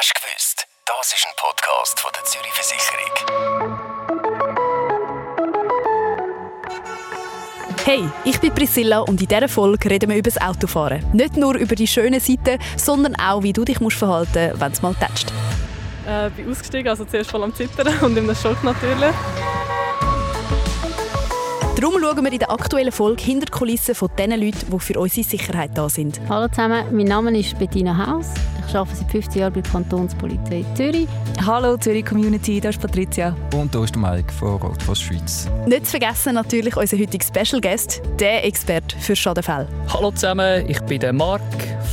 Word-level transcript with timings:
Hast 0.00 0.14
du 0.16 0.20
gewusst? 0.22 0.66
Das 0.86 1.12
ist 1.12 1.26
ein 1.26 1.34
Podcast 1.36 2.00
von 2.00 2.10
der 2.16 2.24
Zürich 2.24 2.52
Versicherung. 2.54 3.12
Hey, 7.84 8.08
ich 8.24 8.40
bin 8.40 8.54
Priscilla 8.54 9.00
und 9.00 9.20
in 9.20 9.28
dieser 9.28 9.46
Folge 9.46 9.90
reden 9.90 10.08
wir 10.08 10.16
über 10.16 10.30
das 10.30 10.40
Autofahren. 10.40 11.04
Nicht 11.12 11.36
nur 11.36 11.54
über 11.54 11.74
die 11.74 11.86
schönen 11.86 12.18
Seiten, 12.18 12.58
sondern 12.78 13.14
auch, 13.16 13.42
wie 13.42 13.52
du 13.52 13.62
dich 13.62 13.78
musst 13.80 13.98
verhalten 13.98 14.48
musst, 14.48 14.60
wenn 14.62 14.72
es 14.72 14.80
mal 14.80 14.94
tätscht. 14.94 15.30
Äh, 16.08 16.30
bin 16.30 16.50
ausgestiegen, 16.50 16.88
also 16.88 17.04
zuerst 17.04 17.30
voll 17.30 17.44
am 17.44 17.54
Zittern 17.54 17.88
und 18.00 18.16
in 18.16 18.26
der 18.26 18.34
Schock 18.34 18.64
natürlich. 18.64 19.14
Darum 21.78 22.00
schauen 22.00 22.24
wir 22.24 22.32
in 22.32 22.38
der 22.38 22.50
aktuellen 22.50 22.92
Folge 22.92 23.22
hinter 23.22 23.44
die 23.44 23.52
Kulissen 23.52 23.94
von 23.94 24.08
den 24.16 24.30
Leuten, 24.30 24.70
die 24.70 24.78
für 24.80 24.98
unsere 24.98 25.28
Sicherheit 25.28 25.72
da 25.74 25.90
sind. 25.90 26.22
Hallo 26.30 26.48
zusammen, 26.48 26.86
mein 26.90 27.04
Name 27.04 27.38
ist 27.38 27.58
Bettina 27.58 28.06
Haus. 28.06 28.28
Ich 28.70 28.76
arbeite 28.76 28.98
seit 28.98 29.10
15 29.10 29.40
Jahren 29.40 29.52
bei 29.52 29.62
der 29.62 29.72
Kantonspolizei 29.72 30.64
Zürich. 30.76 31.08
Hallo 31.44 31.76
Zürich 31.76 32.06
Community, 32.06 32.60
das 32.60 32.76
ist 32.76 32.80
Patricia. 32.80 33.34
Und 33.52 33.74
hier 33.74 33.82
ist 33.82 33.96
der 33.96 34.00
Mike 34.00 34.32
von 34.32 34.62
Rotfuss 34.62 35.00
Schweiz. 35.00 35.50
Nicht 35.66 35.86
zu 35.86 35.90
vergessen 35.90 36.34
natürlich 36.34 36.76
unser 36.76 36.96
heutiger 36.96 37.24
Special 37.24 37.60
Guest, 37.60 38.00
der 38.20 38.44
Experte 38.44 38.96
für 39.00 39.16
Schadenfälle. 39.16 39.66
Hallo 39.92 40.12
zusammen, 40.12 40.70
ich 40.70 40.80
bin 40.82 41.00
der 41.00 41.12
Marc, 41.12 41.42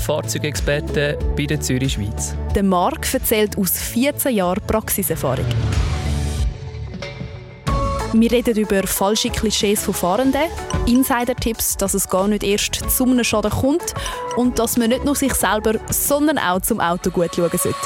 Fahrzeugexperte 0.05 1.17
bei 1.35 1.47
der 1.47 1.59
Zürich 1.59 1.93
Schweiz. 1.93 2.35
Der 2.53 2.61
Marc 2.61 3.11
erzählt 3.11 3.57
aus 3.57 3.71
14 3.71 4.35
Jahren 4.35 4.61
Praxiserfahrung. 4.67 5.45
Wir 8.13 8.31
reden 8.31 8.57
über 8.57 8.87
falsche 8.87 9.29
Klischees 9.29 9.83
von 9.83 9.93
Fahrenden, 9.93 10.49
Insider-Tipps, 10.85 11.75
dass 11.75 11.93
es 11.93 12.07
gar 12.07 12.27
nicht 12.27 12.41
erst 12.41 12.89
zu 12.89 13.03
einem 13.03 13.23
Schaden 13.23 13.51
kommt 13.51 13.93
und 14.37 14.57
dass 14.59 14.77
man 14.77 14.89
nicht 14.89 15.03
nur 15.03 15.15
sich 15.15 15.33
selber, 15.33 15.73
sondern 15.89 16.37
auch 16.37 16.61
zum 16.61 16.79
Auto 16.79 17.11
gut 17.11 17.35
schauen 17.35 17.49
sollte. 17.51 17.77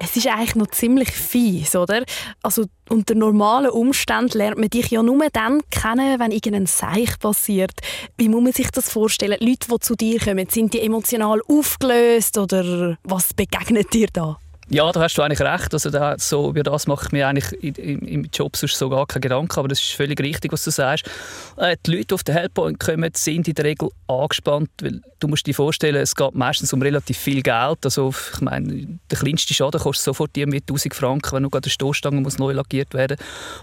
Es 0.00 0.16
ist 0.16 0.26
eigentlich 0.26 0.56
noch 0.56 0.68
ziemlich 0.68 1.10
fies, 1.10 1.76
oder? 1.76 2.04
Also 2.42 2.64
unter 2.88 3.14
normalen 3.14 3.70
Umständen 3.70 4.38
lernt 4.38 4.58
man 4.58 4.70
dich 4.70 4.90
ja 4.90 5.02
nur 5.02 5.28
dann 5.32 5.60
kennen, 5.70 6.18
wenn 6.18 6.32
irgendein 6.32 6.66
Seich 6.66 7.18
passiert. 7.18 7.72
Wie 8.16 8.28
muss 8.28 8.42
man 8.42 8.52
sich 8.52 8.70
das 8.70 8.90
vorstellen? 8.90 9.38
Leute, 9.40 9.68
die 9.70 9.80
zu 9.80 9.94
dir 9.94 10.18
kommen, 10.18 10.48
sind 10.48 10.74
die 10.74 10.80
emotional 10.80 11.40
aufgelöst 11.48 12.36
oder 12.36 12.98
was 13.04 13.32
begegnet 13.34 13.92
dir 13.92 14.08
da? 14.12 14.38
Ja, 14.68 14.90
da 14.90 15.00
hast 15.00 15.16
du 15.16 15.22
eigentlich 15.22 15.40
recht. 15.40 15.72
Also 15.72 15.90
da, 15.90 16.16
so, 16.18 16.50
über 16.50 16.64
das 16.64 16.88
mache 16.88 17.06
ich 17.06 17.12
mir 17.12 17.28
eigentlich 17.28 17.78
im, 17.78 18.00
im 18.00 18.28
Job 18.32 18.56
sonst 18.56 18.76
so 18.76 18.88
gar 18.88 19.06
keine 19.06 19.20
Gedanken. 19.20 19.58
Aber 19.60 19.68
das 19.68 19.80
ist 19.80 19.92
völlig 19.92 20.20
richtig, 20.20 20.52
was 20.52 20.64
du 20.64 20.72
sagst. 20.72 21.08
Äh, 21.56 21.76
die 21.86 21.92
Leute, 21.92 22.06
die 22.06 22.14
auf 22.14 22.24
den 22.24 22.34
Helppoint 22.34 22.80
kommen, 22.80 23.10
sind 23.14 23.46
in 23.46 23.54
der 23.54 23.64
Regel 23.64 23.90
angespannt, 24.08 24.70
weil 24.82 25.02
du 25.20 25.28
musst 25.28 25.46
dir 25.46 25.54
vorstellen, 25.54 25.96
es 25.96 26.16
geht 26.16 26.34
meistens 26.34 26.72
um 26.72 26.82
relativ 26.82 27.16
viel 27.16 27.42
Geld. 27.42 27.78
Also 27.84 28.12
ich 28.34 28.40
meine, 28.40 28.98
der 29.08 29.18
kleinste 29.18 29.54
Schaden 29.54 29.80
kostet 29.80 30.04
sofort 30.04 30.36
irgendwie 30.36 30.58
1000 30.58 30.94
Franken, 30.94 31.32
wenn 31.32 31.42
nur 31.42 31.54
eine 31.54 31.70
Stoßstange 31.70 32.20
muss 32.20 32.38
neu 32.38 32.52
lackiert 32.52 32.92
werden 32.92 33.18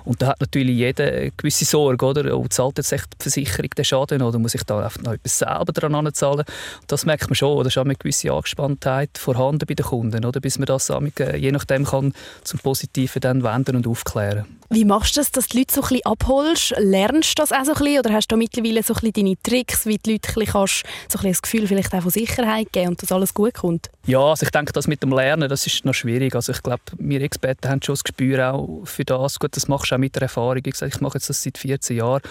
Und 0.06 0.22
da 0.22 0.28
hat 0.28 0.40
natürlich 0.40 0.78
jeder 0.78 1.06
eine 1.06 1.31
gewisse 1.31 1.66
Sorge, 1.66 2.06
oder? 2.06 2.38
Oh, 2.38 2.48
zahlt 2.48 2.78
jetzt 2.78 2.94
echt 2.94 3.08
die 3.20 3.24
Versicherung 3.24 3.70
den 3.72 3.84
Schaden 3.84 4.22
oder 4.22 4.40
muss 4.40 4.56
ich 4.56 4.64
da 4.64 4.90
noch 5.04 5.14
etwas 5.14 5.40
selber 5.40 5.74
dran 5.74 6.14
zahlen? 6.14 6.46
Das 6.88 7.06
merkt 7.06 7.28
man 7.28 7.36
schon. 7.36 7.62
Da 7.62 7.68
ist 7.68 7.78
auch 7.78 7.84
eine 7.84 7.96
gewisse 7.96 8.31
Angespanntheit 8.31 9.18
vorhanden 9.18 9.66
bei 9.68 9.74
den 9.74 9.86
Kunden, 9.86 10.24
oder? 10.24 10.40
bis 10.40 10.58
man 10.59 10.66
das 10.66 10.92
äh, 11.19 11.38
je 11.38 11.52
nachdem 11.52 11.86
kann 11.86 12.13
zum 12.44 12.59
Positiven 12.59 13.22
dann 13.22 13.44
wenden 13.44 13.75
und 13.75 13.88
aufklären. 13.88 14.45
Wie 14.69 14.86
machst 14.86 15.16
du 15.16 15.19
das, 15.19 15.31
dass 15.31 15.47
die 15.47 15.59
Leute 15.59 15.73
so 15.73 15.81
ein 15.81 15.88
bisschen 15.89 16.05
abholst? 16.05 16.73
Lernst 16.80 17.38
du 17.38 17.44
das 17.44 17.52
auch 17.52 17.63
so 17.63 17.73
ein 17.73 17.77
bisschen 17.77 18.00
oder 18.00 18.13
hast 18.13 18.27
du 18.31 18.38
mittlerweile 18.38 18.81
so 18.81 18.94
ein 18.94 19.00
bisschen 19.02 19.25
deine 19.25 19.35
Tricks, 19.44 19.85
wie 19.85 19.97
die 19.97 20.13
Leute 20.13 20.30
ein 20.30 20.33
bisschen 20.33 20.53
kannst, 20.53 20.83
so 20.83 20.83
ein 20.83 21.09
bisschen 21.09 21.31
das 21.31 21.41
Gefühl 21.44 21.67
vielleicht 21.67 21.94
auch 21.94 22.02
von 22.02 22.11
Sicherheit 22.11 22.72
geben 22.72 22.89
und 22.89 23.02
dass 23.02 23.11
alles 23.11 23.33
gut 23.33 23.53
kommt? 23.53 23.89
Ja, 24.05 24.19
also 24.19 24.44
ich 24.44 24.52
denke, 24.52 24.73
das 24.73 24.88
mit 24.88 25.03
dem 25.03 25.11
Lernen, 25.11 25.47
das 25.47 25.67
ist 25.67 25.85
noch 25.85 25.94
schwierig. 25.94 26.35
Also 26.35 26.52
ich 26.52 26.63
glaube, 26.63 26.81
wir 26.97 27.22
Experten 27.22 27.69
haben 27.69 27.81
schon 27.81 27.94
das 27.94 28.03
Gespür 28.03 28.53
auch 28.53 28.81
für 28.85 29.05
das. 29.05 29.39
Gut, 29.39 29.55
das 29.55 29.68
machst 29.68 29.91
du 29.91 29.95
auch 29.95 30.00
mit 30.00 30.16
der 30.16 30.23
Erfahrung. 30.23 30.62
Ich, 30.66 30.75
sage, 30.75 30.91
ich 30.94 31.01
mache 31.01 31.18
jetzt 31.18 31.29
das 31.29 31.44
seit 31.44 31.57
14 31.57 31.97
Jahren. 31.97 32.22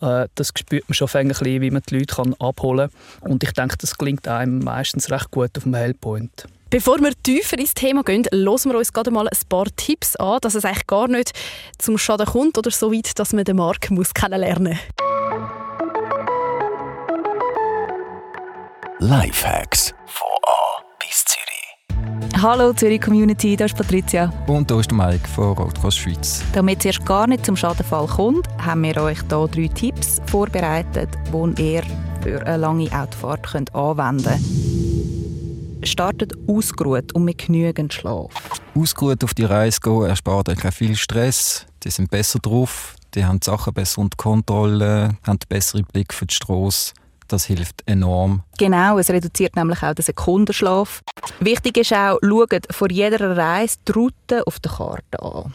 Äh, 0.00 0.28
das 0.34 0.52
spürt 0.56 0.88
man 0.88 0.94
schon 0.94 1.08
ein 1.12 1.28
bisschen, 1.28 1.60
wie 1.62 1.70
man 1.70 1.82
die 1.88 1.98
Leute 1.98 2.22
abholen 2.38 2.90
kann. 3.20 3.32
Und 3.32 3.42
ich 3.42 3.52
denke, 3.52 3.76
das 3.78 3.96
klingt 3.96 4.28
einem 4.28 4.58
meistens 4.60 5.10
recht 5.10 5.30
gut 5.30 5.56
auf 5.56 5.64
dem 5.64 5.74
Hellpoint. 5.74 6.46
Bevor 6.70 6.98
wir 6.98 7.14
tiefer 7.22 7.58
ins 7.58 7.72
Thema 7.72 8.02
gehen, 8.02 8.26
hören 8.30 8.64
wir 8.64 8.76
uns 8.76 8.92
gerade 8.92 9.10
mal 9.10 9.26
ein 9.26 9.38
paar 9.48 9.64
Tipps 9.74 10.16
an, 10.16 10.36
dass 10.42 10.54
es 10.54 10.66
eigentlich 10.66 10.86
gar 10.86 11.08
nicht 11.08 11.32
zum 11.78 11.96
Schaden 11.96 12.26
kommt 12.26 12.58
oder 12.58 12.70
so 12.70 12.92
weit, 12.92 13.18
dass 13.18 13.32
man 13.32 13.44
den 13.44 13.56
Markt 13.56 13.90
muss 13.90 14.12
kennenlernen 14.12 14.74
muss. 14.74 15.08
Lifehacks 18.98 19.94
von 20.04 20.28
A 20.46 20.82
bis 20.98 21.24
Zürich. 21.24 22.42
Hallo 22.42 22.74
Zürich 22.74 23.00
Community, 23.00 23.56
das 23.56 23.72
ist 23.72 23.78
Patricia. 23.78 24.30
Und 24.46 24.70
hier 24.70 24.80
ist 24.80 24.92
Mike 24.92 25.26
von 25.26 25.56
Rotfuss 25.56 25.96
Schweiz. 25.96 26.42
Damit 26.52 26.80
es 26.80 26.84
erst 26.84 27.06
gar 27.06 27.26
nicht 27.26 27.46
zum 27.46 27.56
Schadenfall 27.56 28.08
kommt, 28.08 28.46
haben 28.58 28.82
wir 28.82 28.94
euch 28.98 29.20
hier 29.26 29.48
drei 29.48 29.68
Tipps 29.68 30.20
vorbereitet, 30.26 31.08
die 31.32 31.62
ihr 31.62 31.82
für 32.22 32.46
eine 32.46 32.58
lange 32.58 32.92
Autofahrt 32.92 33.46
könnt 33.46 33.74
anwenden 33.74 34.24
könnt 34.24 34.67
startet 35.82 36.32
ausgeruht 36.46 37.12
und 37.14 37.24
mit 37.24 37.38
genügend 37.38 37.92
Schlaf. 37.92 38.30
Ausgeruht 38.74 39.22
auf 39.24 39.34
die 39.34 39.44
Reise 39.44 39.80
gehen 39.80 40.04
erspart 40.04 40.48
euch 40.48 40.74
viel 40.74 40.96
Stress. 40.96 41.66
Die 41.82 41.90
sind 41.90 42.10
besser 42.10 42.38
drauf, 42.38 42.96
die 43.14 43.24
haben 43.24 43.40
die 43.40 43.46
Sachen 43.46 43.72
besser 43.72 44.00
unter 44.00 44.16
Kontrolle, 44.16 45.16
haben 45.22 45.38
einen 45.38 45.38
besseren 45.48 45.84
Blick 45.84 46.12
für 46.12 46.26
die 46.26 46.34
Strasse. 46.34 46.92
Das 47.28 47.44
hilft 47.44 47.82
enorm. 47.86 48.42
Genau, 48.56 48.98
es 48.98 49.10
reduziert 49.10 49.54
nämlich 49.54 49.82
auch 49.82 49.92
den 49.92 50.02
Sekundenschlaf. 50.02 51.02
Wichtig 51.40 51.76
ist 51.76 51.92
auch, 51.92 52.18
schaut 52.22 52.66
vor 52.70 52.90
jeder 52.90 53.36
Reise 53.36 53.76
die 53.86 53.92
Route 53.92 54.46
auf 54.46 54.58
der 54.60 54.72
Karte 54.72 55.22
an. 55.22 55.52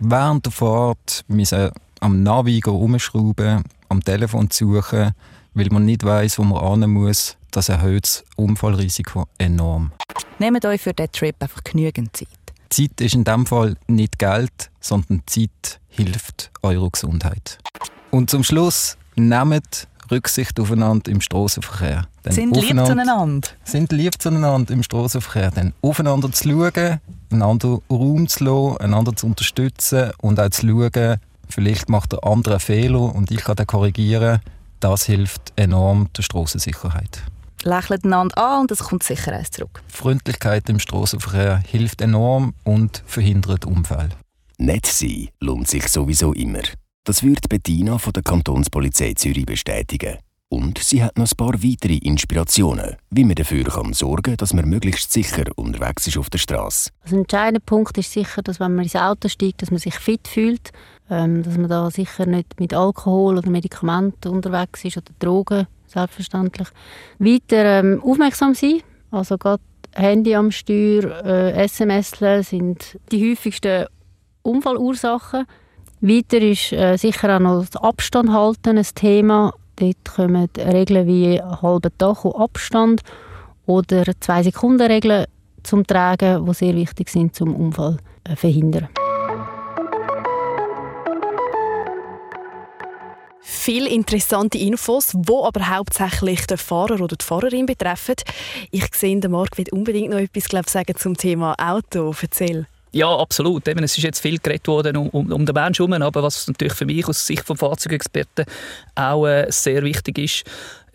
Während 0.00 0.44
der 0.44 0.52
Fahrt 0.52 1.24
müssen 1.26 1.70
am 2.00 2.22
Navi 2.22 2.60
herumschrauben, 2.62 3.64
am 3.88 4.04
Telefon 4.04 4.48
suchen, 4.52 5.12
weil 5.54 5.68
man 5.70 5.86
nicht 5.86 6.04
weiß, 6.04 6.38
wo 6.38 6.44
man 6.44 6.82
hin 6.82 6.90
muss 6.90 7.37
das 7.50 7.68
erhöht 7.68 8.04
das 8.04 8.24
Unfallrisiko 8.36 9.26
enorm. 9.38 9.92
Nehmt 10.38 10.64
euch 10.64 10.80
für 10.80 10.92
diesen 10.92 11.12
Trip 11.12 11.36
einfach 11.40 11.64
genügend 11.64 12.16
Zeit. 12.16 12.28
Zeit 12.70 13.00
ist 13.00 13.14
in 13.14 13.24
diesem 13.24 13.46
Fall 13.46 13.76
nicht 13.86 14.18
Geld, 14.18 14.70
sondern 14.80 15.22
Zeit 15.26 15.80
hilft 15.88 16.50
eurer 16.62 16.90
Gesundheit. 16.90 17.58
Und 18.10 18.30
zum 18.30 18.44
Schluss, 18.44 18.96
nehmt 19.16 19.88
Rücksicht 20.10 20.58
aufeinander 20.60 21.10
im 21.10 21.20
Straßenverkehr. 21.20 22.06
Sind 22.28 22.56
lieb 22.56 22.86
zueinander. 22.86 23.48
Sind 23.64 23.92
lieb 23.92 24.20
zueinander 24.20 24.72
im 24.72 24.82
Straßenverkehr. 24.82 25.50
Dann 25.50 25.74
aufeinander 25.82 26.30
zu 26.32 26.48
schauen, 26.48 27.00
einander 27.30 27.80
Raum 27.90 28.28
zu 28.28 28.44
lassen, 28.44 28.76
einander 28.78 29.14
zu 29.16 29.26
unterstützen 29.26 30.12
und 30.18 30.40
auch 30.40 30.50
zu 30.50 30.66
schauen, 30.66 31.16
vielleicht 31.48 31.88
macht 31.88 32.12
der 32.12 32.24
andere 32.24 32.54
einen 32.54 32.60
Fehler 32.60 33.14
und 33.14 33.30
ich 33.30 33.44
kann 33.44 33.56
den 33.56 33.66
korrigieren. 33.66 34.40
Das 34.80 35.04
hilft 35.04 35.52
enorm 35.56 36.08
der 36.16 36.22
Strassensicherheit 36.22 37.22
lächelt 37.64 38.04
einander 38.04 38.38
an 38.38 38.62
und 38.62 38.70
es 38.70 38.80
kommt 38.80 39.02
Sicherheit 39.02 39.48
zurück. 39.48 39.82
Freundlichkeit 39.88 40.68
im 40.68 40.78
Straßenverkehr 40.78 41.62
hilft 41.66 42.00
enorm 42.00 42.54
und 42.64 43.02
verhindert 43.06 43.64
Unfälle. 43.64 44.10
Nett 44.58 44.86
sein 44.86 45.28
lohnt 45.40 45.68
sich 45.68 45.86
sowieso 45.88 46.32
immer. 46.32 46.62
Das 47.04 47.22
wird 47.22 47.48
Bettina 47.48 47.98
von 47.98 48.12
der 48.12 48.22
Kantonspolizei 48.22 49.14
Zürich 49.14 49.46
bestätigen. 49.46 50.18
Und 50.50 50.78
sie 50.78 51.04
hat 51.04 51.18
noch 51.18 51.26
ein 51.30 51.36
paar 51.36 51.62
weitere 51.62 51.98
Inspirationen, 51.98 52.96
wie 53.10 53.24
man 53.24 53.34
dafür 53.34 53.64
kann 53.64 53.92
sorgen 53.92 54.22
kann, 54.22 54.36
dass 54.38 54.54
man 54.54 54.66
möglichst 54.66 55.12
sicher 55.12 55.44
unterwegs 55.56 56.06
ist 56.06 56.16
auf 56.16 56.30
der 56.30 56.38
Straße. 56.38 56.90
Also 57.02 57.16
ein 57.16 57.20
entscheidender 57.20 57.60
Punkt 57.60 57.98
ist 57.98 58.12
sicher, 58.12 58.42
dass 58.42 58.58
wenn 58.58 58.74
man 58.74 58.84
ins 58.84 58.96
Auto 58.96 59.28
steigt, 59.28 59.60
dass 59.60 59.70
man 59.70 59.78
sich 59.78 59.94
fit 59.94 60.26
fühlt, 60.26 60.72
ähm, 61.10 61.42
dass 61.42 61.58
man 61.58 61.68
da 61.68 61.90
sicher 61.90 62.24
nicht 62.24 62.58
mit 62.58 62.72
Alkohol 62.72 63.36
oder 63.36 63.50
Medikamenten 63.50 64.28
unterwegs 64.28 64.84
ist 64.86 64.96
oder 64.96 65.12
Drogen 65.18 65.66
selbstverständlich. 65.88 66.68
Weiter 67.18 67.64
ähm, 67.80 68.02
aufmerksam 68.02 68.54
sein, 68.54 68.82
also 69.10 69.38
gerade 69.38 69.62
Handy 69.94 70.34
am 70.34 70.50
Steuer, 70.50 71.24
äh, 71.24 71.64
SMS 71.64 72.12
sind 72.48 72.98
die 73.10 73.30
häufigsten 73.30 73.86
Unfallursachen. 74.42 75.46
Weiter 76.00 76.38
ist 76.38 76.72
äh, 76.72 76.96
sicher 76.96 77.36
auch 77.36 77.40
noch 77.40 77.64
das 77.64 77.82
Abstand 77.82 78.32
halten 78.32 78.78
ein 78.78 78.86
Thema. 78.94 79.52
Dort 79.76 80.04
kommen 80.14 80.48
Regeln 80.56 81.06
wie 81.06 81.40
halber 81.40 81.90
Tag 81.96 82.24
und 82.24 82.36
Abstand 82.36 83.02
oder 83.66 84.04
zwei 84.20 84.42
Sekunden 84.42 84.90
Regeln 84.90 85.26
zum 85.62 85.86
Tragen, 85.86 86.44
die 86.44 86.54
sehr 86.54 86.74
wichtig 86.74 87.08
sind 87.08 87.34
zum 87.34 87.54
Unfall 87.54 87.98
äh, 88.24 88.36
verhindern. 88.36 88.88
Viele 93.50 93.88
interessante 93.88 94.58
Infos, 94.58 95.12
die 95.14 95.32
aber 95.32 95.70
hauptsächlich 95.70 96.46
den 96.46 96.58
Fahrer 96.58 97.00
oder 97.00 97.16
die 97.16 97.24
Fahrerin 97.24 97.64
betreffen. 97.64 98.16
Ich 98.70 98.94
sehe, 98.94 99.18
der 99.18 99.30
Marc 99.30 99.56
wird 99.56 99.72
unbedingt 99.72 100.10
noch 100.10 100.18
etwas 100.18 100.50
glaub, 100.50 100.68
sagen 100.68 100.94
zum 100.96 101.16
Thema 101.16 101.54
Auto. 101.58 102.14
Erzähl. 102.20 102.66
Ja, 102.92 103.08
absolut. 103.08 103.66
es 103.66 103.96
ist 103.96 104.04
jetzt 104.04 104.20
viel 104.20 104.38
geredet 104.38 104.68
worden 104.68 104.98
um, 104.98 105.08
um, 105.08 105.32
um 105.32 105.46
den 105.46 105.54
Menschen 105.54 105.90
herum, 105.90 106.02
aber 106.02 106.22
was 106.22 106.46
natürlich 106.46 106.74
für 106.74 106.84
mich 106.84 107.08
aus 107.08 107.26
Sicht 107.26 107.48
des 107.48 107.58
Fahrzeugexperten 107.58 108.44
auch 108.94 109.26
äh, 109.26 109.46
sehr 109.48 109.82
wichtig 109.82 110.18
ist, 110.18 110.44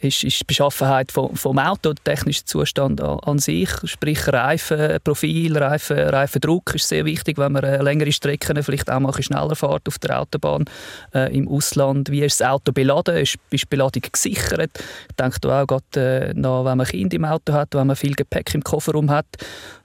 ist, 0.03 0.23
die 0.23 0.45
Beschaffenheit 0.45 1.11
vom, 1.11 1.35
vom 1.35 1.59
Auto, 1.59 1.93
der 1.93 2.03
technische 2.03 2.45
Zustand 2.45 3.01
an, 3.01 3.19
an 3.19 3.39
sich, 3.39 3.69
sprich 3.85 4.27
Reifenprofil, 4.27 5.57
Reifen, 5.57 5.97
Reifendruck 5.97 6.75
ist 6.75 6.87
sehr 6.87 7.05
wichtig, 7.05 7.37
wenn 7.37 7.51
man 7.51 7.63
äh, 7.63 7.81
längere 7.81 8.11
Strecken 8.11 8.61
vielleicht 8.63 8.89
auch 8.89 8.99
mal 8.99 9.13
schneller 9.21 9.55
fährt 9.55 9.87
auf 9.87 9.99
der 9.99 10.21
Autobahn 10.21 10.65
äh, 11.13 11.35
im 11.35 11.47
Ausland. 11.47 12.09
Wie 12.11 12.23
ist 12.23 12.39
das 12.39 12.47
Auto 12.47 12.71
beladen? 12.71 13.17
Ist, 13.17 13.37
die 13.51 13.61
Beladung 13.69 14.03
gesichert? 14.11 14.71
Ich 15.09 15.15
denke 15.15 15.39
da 15.41 15.63
auch 15.63 15.67
gerade 15.67 16.29
äh, 16.29 16.33
nach, 16.33 16.65
wenn 16.65 16.77
man 16.77 16.87
Kinder 16.87 17.15
im 17.15 17.25
Auto 17.25 17.53
hat, 17.53 17.75
wenn 17.75 17.87
man 17.87 17.95
viel 17.95 18.13
Gepäck 18.13 18.53
im 18.53 18.63
Kofferraum 18.63 19.09
hat, 19.09 19.27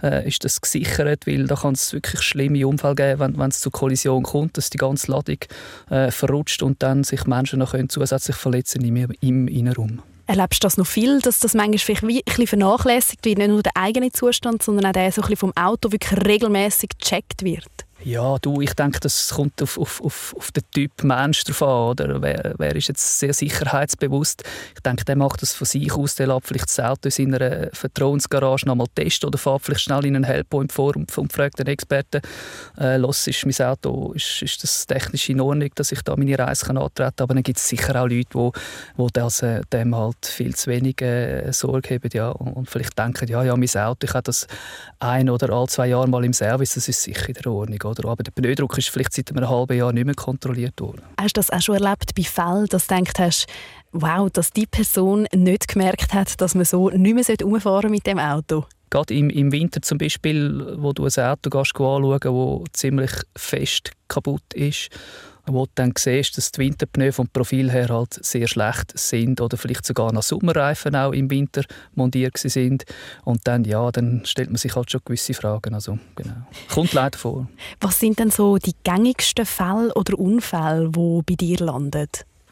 äh, 0.02 0.26
ist 0.26 0.44
das 0.44 0.60
gesichert, 0.60 1.26
weil 1.26 1.46
da 1.46 1.54
kann 1.54 1.74
es 1.74 1.92
wirklich 1.92 2.22
schlimme 2.22 2.66
Unfälle 2.66 2.94
geben, 2.94 3.20
wenn, 3.20 3.38
wenn 3.38 3.50
es 3.50 3.60
zu 3.60 3.70
Kollision 3.70 4.22
kommt, 4.22 4.56
dass 4.56 4.70
die 4.70 4.78
ganze 4.78 5.10
Ladung 5.10 5.38
äh, 5.90 6.10
verrutscht 6.10 6.62
und 6.62 6.82
dann 6.82 7.04
sich 7.04 7.26
Menschen 7.26 7.58
noch 7.58 7.72
können 7.72 7.88
zusätzlich 7.88 8.36
verletzen 8.36 8.84
im, 8.84 9.10
im 9.20 9.48
Innenraum. 9.48 10.02
Erlebst 10.28 10.62
du 10.62 10.66
das 10.66 10.76
noch 10.76 10.86
viel, 10.86 11.20
dass 11.22 11.40
das 11.40 11.54
manchmal 11.54 11.78
vielleicht 11.78 12.06
wie 12.06 12.19
ein 12.19 12.22
bisschen 12.26 12.46
vernachlässigt 12.46 13.25
wird, 13.25 13.38
nicht 13.38 13.48
nur 13.48 13.62
der 13.62 13.72
eigene 13.75 14.12
Zustand, 14.12 14.62
sondern 14.62 14.84
auch 14.84 14.92
der 14.92 15.10
so 15.10 15.22
ein 15.22 15.28
bisschen 15.28 15.38
vom 15.38 15.56
Auto 15.56 15.90
wirklich 15.90 16.22
regelmäßig 16.22 16.90
gecheckt 17.00 17.42
wird? 17.42 17.88
Ja, 18.08 18.38
du, 18.38 18.62
ich 18.62 18.72
denke, 18.72 19.00
das 19.00 19.34
kommt 19.34 19.60
auf, 19.60 19.76
auf, 19.76 20.00
auf, 20.00 20.34
auf 20.38 20.50
den 20.52 20.62
Typ 20.72 21.05
Mensch 21.05 21.44
drauf 21.44 21.62
an. 21.62 21.88
Oder? 21.90 22.22
Wer, 22.22 22.55
wer 22.56 22.75
ist 22.75 22.88
jetzt 22.88 23.19
sehr 23.19 23.34
sicherheitsbewusst? 23.34 24.44
Ich 24.75 24.81
denke, 24.81 25.05
der 25.05 25.14
macht 25.14 25.43
das 25.43 25.52
von 25.52 25.66
sich 25.66 25.93
aus. 25.93 26.14
Der 26.14 26.28
lässt 26.28 26.46
vielleicht 26.46 26.69
das 26.70 26.81
Auto 26.81 27.00
in 27.05 27.10
seiner 27.10 27.69
Vertrauensgarage 27.75 28.64
noch 28.64 28.76
mal 28.76 28.87
testen 28.94 29.26
oder 29.26 29.37
fährt 29.37 29.60
vielleicht 29.60 29.82
schnell 29.82 30.06
in 30.06 30.16
einen 30.16 30.25
Helppoint 30.25 30.72
vor 30.72 30.96
und, 30.96 31.19
und 31.19 31.34
fragt 31.34 31.58
den 31.58 31.66
Experten, 31.66 32.22
äh, 32.81 32.96
los, 32.96 33.26
ist 33.26 33.44
mein 33.44 33.69
Auto, 33.69 34.14
ist, 34.14 34.40
ist 34.40 34.62
das 34.62 34.87
technisch 34.87 35.28
in 35.28 35.43
Ordnung, 35.43 35.69
dass 35.75 35.93
ich 35.93 36.00
da 36.00 36.16
meine 36.16 36.38
Reise 36.38 36.64
kann 36.64 36.78
antreten 36.78 37.14
kann? 37.14 37.25
Aber 37.25 37.34
dann 37.34 37.43
gibt 37.43 37.58
es 37.58 37.69
sicher 37.69 37.94
auch 38.00 38.08
Leute, 38.08 38.31
die, 38.32 38.50
die 38.96 39.06
das, 39.12 39.43
äh, 39.43 39.61
dem 39.70 39.94
halt 39.94 40.25
viel 40.25 40.54
zu 40.54 40.70
wenig 40.70 41.02
äh, 41.02 41.52
Sorge 41.52 41.96
haben 41.96 42.08
ja, 42.14 42.31
und, 42.31 42.54
und, 42.54 42.70
vielleicht 42.70 42.99
denken, 42.99 43.28
ja, 43.28 43.44
ja, 43.44 43.54
mein 43.54 43.69
Auto, 43.69 44.06
ich 44.06 44.14
habe 44.14 44.22
das 44.22 44.46
ein 44.99 45.28
oder 45.28 45.50
alle 45.50 45.66
zwei 45.66 45.88
Jahre 45.88 46.08
mal 46.08 46.25
im 46.25 46.32
Service, 46.32 46.72
das 46.72 46.88
ist 46.88 47.02
sicher 47.02 47.28
in 47.28 47.34
der 47.34 47.52
Ordnung. 47.52 47.78
Oder? 47.84 47.97
Aber 48.06 48.22
der 48.22 48.32
Pneudruck 48.32 48.78
ist 48.78 48.90
vielleicht 48.90 49.12
seit 49.12 49.30
einem 49.30 49.48
halben 49.48 49.76
Jahr 49.76 49.92
nicht 49.92 50.04
mehr 50.04 50.14
kontrolliert 50.14 50.80
worden. 50.80 51.02
Hast 51.20 51.36
du 51.36 51.40
das 51.40 51.50
auch 51.50 51.60
schon 51.60 51.76
erlebt 51.76 52.14
bei 52.14 52.22
Fällen, 52.22 52.66
dass 52.66 52.86
du 52.86 52.96
gedacht 52.96 53.18
hast, 53.18 53.46
wow, 53.92 54.30
dass 54.30 54.50
die 54.50 54.66
Person 54.66 55.26
nicht 55.34 55.68
gemerkt 55.68 56.14
hat, 56.14 56.40
dass 56.40 56.54
man 56.54 56.64
so 56.64 56.90
nicht 56.90 57.28
mehr 57.28 57.46
umfahren 57.46 57.90
mit 57.90 58.06
dem 58.06 58.18
Auto? 58.18 58.64
Gerade 58.90 59.14
im, 59.14 59.28
im 59.28 59.52
Winter 59.52 59.82
zum 59.82 59.98
Beispiel, 59.98 60.76
wo 60.78 60.92
du 60.92 61.04
ein 61.04 61.24
Auto 61.24 61.50
gehst, 61.50 61.74
anschauen 61.74 62.64
das 62.64 62.72
ziemlich 62.72 63.10
fest 63.36 63.90
kaputt 64.08 64.54
ist 64.54 64.88
wo 65.52 65.66
du 65.66 65.72
dann 65.74 65.92
siehst, 65.96 66.36
dass 66.36 66.52
die 66.52 66.60
Winterpneu 66.60 67.12
vom 67.12 67.28
Profil 67.28 67.70
her 67.70 67.88
halt 67.88 68.24
sehr 68.24 68.48
schlecht 68.48 68.98
sind 68.98 69.40
oder 69.40 69.56
vielleicht 69.56 69.84
sogar 69.84 70.12
noch 70.12 70.22
Sommerreifen 70.22 70.96
auch 70.96 71.12
im 71.12 71.30
Winter 71.30 71.62
montiert 71.94 72.36
sind 72.38 72.84
und 73.24 73.40
dann 73.44 73.64
ja, 73.64 73.90
dann 73.90 74.22
stellt 74.24 74.50
man 74.50 74.56
sich 74.56 74.74
halt 74.74 74.90
schon 74.90 75.00
gewisse 75.04 75.34
Fragen, 75.34 75.74
also 75.74 75.98
genau. 76.16 76.46
Kommt 76.72 76.92
leider 76.92 77.18
vor. 77.18 77.48
Was 77.80 78.00
sind 78.00 78.18
denn 78.18 78.30
so 78.30 78.58
die 78.58 78.74
gängigsten 78.84 79.46
Fälle 79.46 79.92
oder 79.94 80.18
Unfälle, 80.18 80.90
wo 80.94 81.22
bei 81.22 81.34
dir 81.34 81.58
landen? 81.58 82.08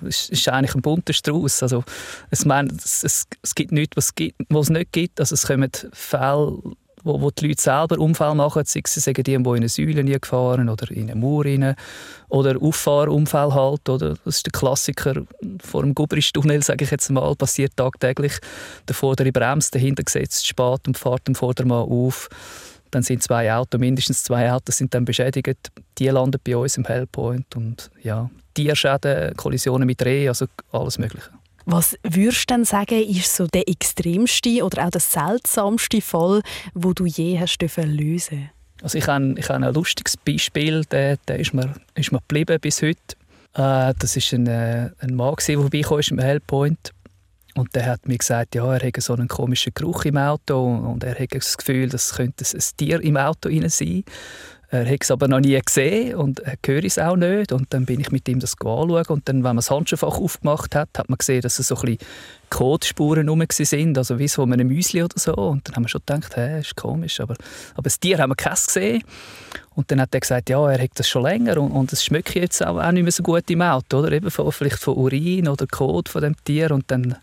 Es 0.06 0.28
ist 0.28 0.48
eigentlich 0.48 0.74
ein 0.74 0.82
bunter 0.82 1.12
Strauß. 1.14 1.62
Also, 1.62 1.82
es, 2.30 2.44
es, 2.44 3.02
es, 3.02 3.26
es 3.42 3.54
gibt 3.54 3.72
nichts, 3.72 3.96
was, 3.96 4.12
was 4.50 4.66
es 4.66 4.70
nicht 4.70 4.92
gibt. 4.92 5.20
Also, 5.20 5.34
es 5.34 5.46
kommen 5.46 5.70
Fälle 5.92 6.58
wo, 7.06 7.20
wo 7.20 7.30
die 7.30 7.48
Leute 7.48 7.62
selber 7.62 7.98
Unfall 7.98 8.34
machen, 8.34 8.64
sei 8.66 8.82
sie 8.84 9.00
sagen 9.00 9.22
die, 9.22 9.30
die 9.30 9.34
in 9.34 9.46
eine 9.46 9.68
Säule 9.68 10.04
gefahren 10.04 10.68
oder 10.68 10.90
in 10.90 11.10
eine 11.10 11.20
Mauer 11.20 11.44
rein 11.44 11.76
oder 12.28 12.60
Auffahrunfall 12.60 13.54
halt, 13.54 13.88
oder? 13.88 14.16
Das 14.24 14.36
ist 14.36 14.46
der 14.46 14.52
Klassiker 14.52 15.22
vor 15.62 15.82
dem 15.82 15.94
Gubristunnel, 15.94 16.62
sage 16.62 16.84
ich 16.84 16.90
jetzt 16.90 17.08
mal, 17.10 17.34
passiert 17.36 17.76
tagtäglich. 17.76 18.38
Der 18.88 18.94
vordere 18.94 19.30
bremst, 19.30 19.72
der 19.74 19.80
hinter 19.80 20.02
gesetzt 20.02 20.46
spät 20.46 20.86
und 20.86 20.98
fährt 20.98 21.26
dem 21.28 21.34
Vordermann 21.34 21.88
auf. 21.88 22.28
Dann 22.90 23.02
sind 23.02 23.22
zwei 23.22 23.52
Autos, 23.52 23.80
mindestens 23.80 24.24
zwei 24.24 24.50
Autos 24.50 24.78
sind 24.78 24.92
dann 24.94 25.04
beschädigt. 25.04 25.70
Die 25.98 26.08
landen 26.08 26.40
bei 26.44 26.56
uns 26.56 26.76
im 26.76 26.84
Hellpoint 26.84 27.54
und 27.54 27.90
ja, 28.02 28.30
Tierschäden, 28.54 29.36
Kollisionen 29.36 29.86
mit 29.86 30.04
Reh, 30.04 30.28
also 30.28 30.46
alles 30.72 30.98
Mögliche. 30.98 31.30
Was 31.66 31.98
würdest 32.04 32.48
du 32.48 32.54
denn 32.54 32.64
sagen, 32.64 33.02
ist 33.02 33.34
so 33.34 33.46
der 33.48 33.68
extremste 33.68 34.64
oder 34.64 34.86
auch 34.86 34.90
der 34.90 35.00
seltsamste 35.00 36.00
Fall, 36.00 36.42
wo 36.74 36.92
du 36.92 37.06
je 37.06 37.38
hast 37.38 37.58
lösen 37.76 38.50
also 38.82 38.98
ich 38.98 39.06
habe, 39.06 39.34
ich 39.38 39.50
ein 39.50 39.62
lustiges 39.74 40.16
Beispiel, 40.16 40.84
der, 40.84 41.16
der 41.28 41.40
ist, 41.40 41.54
mir, 41.54 41.74
ist 41.94 42.12
mir 42.12 42.18
geblieben 42.18 42.60
bis 42.60 42.82
heute. 42.82 43.16
Äh, 43.54 43.94
das 43.98 44.16
ist 44.16 44.32
ein, 44.32 44.46
äh, 44.46 44.90
ein 44.98 45.14
Mann, 45.14 45.34
der 45.46 45.58
vorbeikam 45.58 46.00
im 46.10 46.18
Hellpoint. 46.18 46.92
Und 47.54 47.74
der 47.74 47.86
hat 47.86 48.06
mir 48.06 48.18
gesagt, 48.18 48.54
ja, 48.54 48.70
er 48.70 48.80
hätte 48.80 49.00
so 49.00 49.14
einen 49.14 49.28
komischen 49.28 49.72
Geruch 49.74 50.04
im 50.04 50.18
Auto 50.18 50.62
und 50.62 51.02
er 51.02 51.14
hätte 51.14 51.38
das 51.38 51.56
Gefühl, 51.56 51.88
das 51.88 52.14
könnte 52.14 52.44
ein 52.44 52.62
Tier 52.76 53.00
im 53.00 53.16
Auto 53.16 53.48
sein. 53.68 54.04
Er 54.68 54.84
hat 54.84 55.02
es 55.02 55.12
aber 55.12 55.28
noch 55.28 55.38
nie 55.38 55.58
gesehen 55.64 56.16
und 56.16 56.42
hört 56.44 56.84
es 56.84 56.98
auch 56.98 57.14
nicht. 57.14 57.52
Und 57.52 57.72
dann 57.72 57.86
bin 57.86 58.00
ich 58.00 58.10
mit 58.10 58.28
ihm 58.28 58.40
das 58.40 58.54
anschauen. 58.54 59.06
Und 59.08 59.28
dann, 59.28 59.36
wenn 59.36 59.42
man 59.42 59.56
das 59.56 59.70
Handschuhfach 59.70 60.18
aufgemacht 60.18 60.74
hat, 60.74 60.88
hat 60.98 61.08
man 61.08 61.18
gesehen, 61.18 61.40
dass 61.42 61.60
es 61.60 61.68
so 61.68 61.76
ein 61.76 61.82
bisschen 61.82 61.98
Kotspuren 62.50 63.28
rum 63.28 63.44
sind, 63.50 63.96
also 63.96 64.18
wie 64.18 64.28
so 64.28 64.42
einem 64.42 64.66
Müsli 64.66 65.04
oder 65.04 65.18
so. 65.18 65.34
Und 65.34 65.68
dann 65.68 65.76
haben 65.76 65.84
wir 65.84 65.88
schon 65.88 66.02
gedacht, 66.04 66.36
hä, 66.36 66.60
ist 66.60 66.74
komisch. 66.74 67.20
Aber, 67.20 67.34
aber 67.74 67.84
das 67.84 68.00
Tier 68.00 68.18
haben 68.18 68.30
wir 68.30 68.36
keins 68.36 68.66
gesehen. 68.66 69.04
Und 69.76 69.90
dann 69.90 70.00
hat 70.00 70.12
er 70.14 70.20
gesagt, 70.20 70.50
ja, 70.50 70.68
er 70.68 70.82
hat 70.82 70.90
das 70.94 71.08
schon 71.08 71.22
länger 71.22 71.58
und, 71.58 71.70
und 71.70 71.92
es 71.92 72.04
schmeckt 72.04 72.34
jetzt 72.34 72.64
auch, 72.64 72.78
auch 72.78 72.92
nicht 72.92 73.02
mehr 73.02 73.12
so 73.12 73.22
gut 73.22 73.48
im 73.50 73.62
Auto, 73.62 73.98
oder? 73.98 74.10
Eben 74.10 74.30
von, 74.30 74.50
vielleicht 74.50 74.78
von 74.78 74.94
Urin 74.94 75.48
oder 75.48 75.66
Kot 75.66 76.08
von 76.08 76.22
dem 76.22 76.34
Tier. 76.44 76.72
Und 76.72 76.90
dann, 76.90 77.16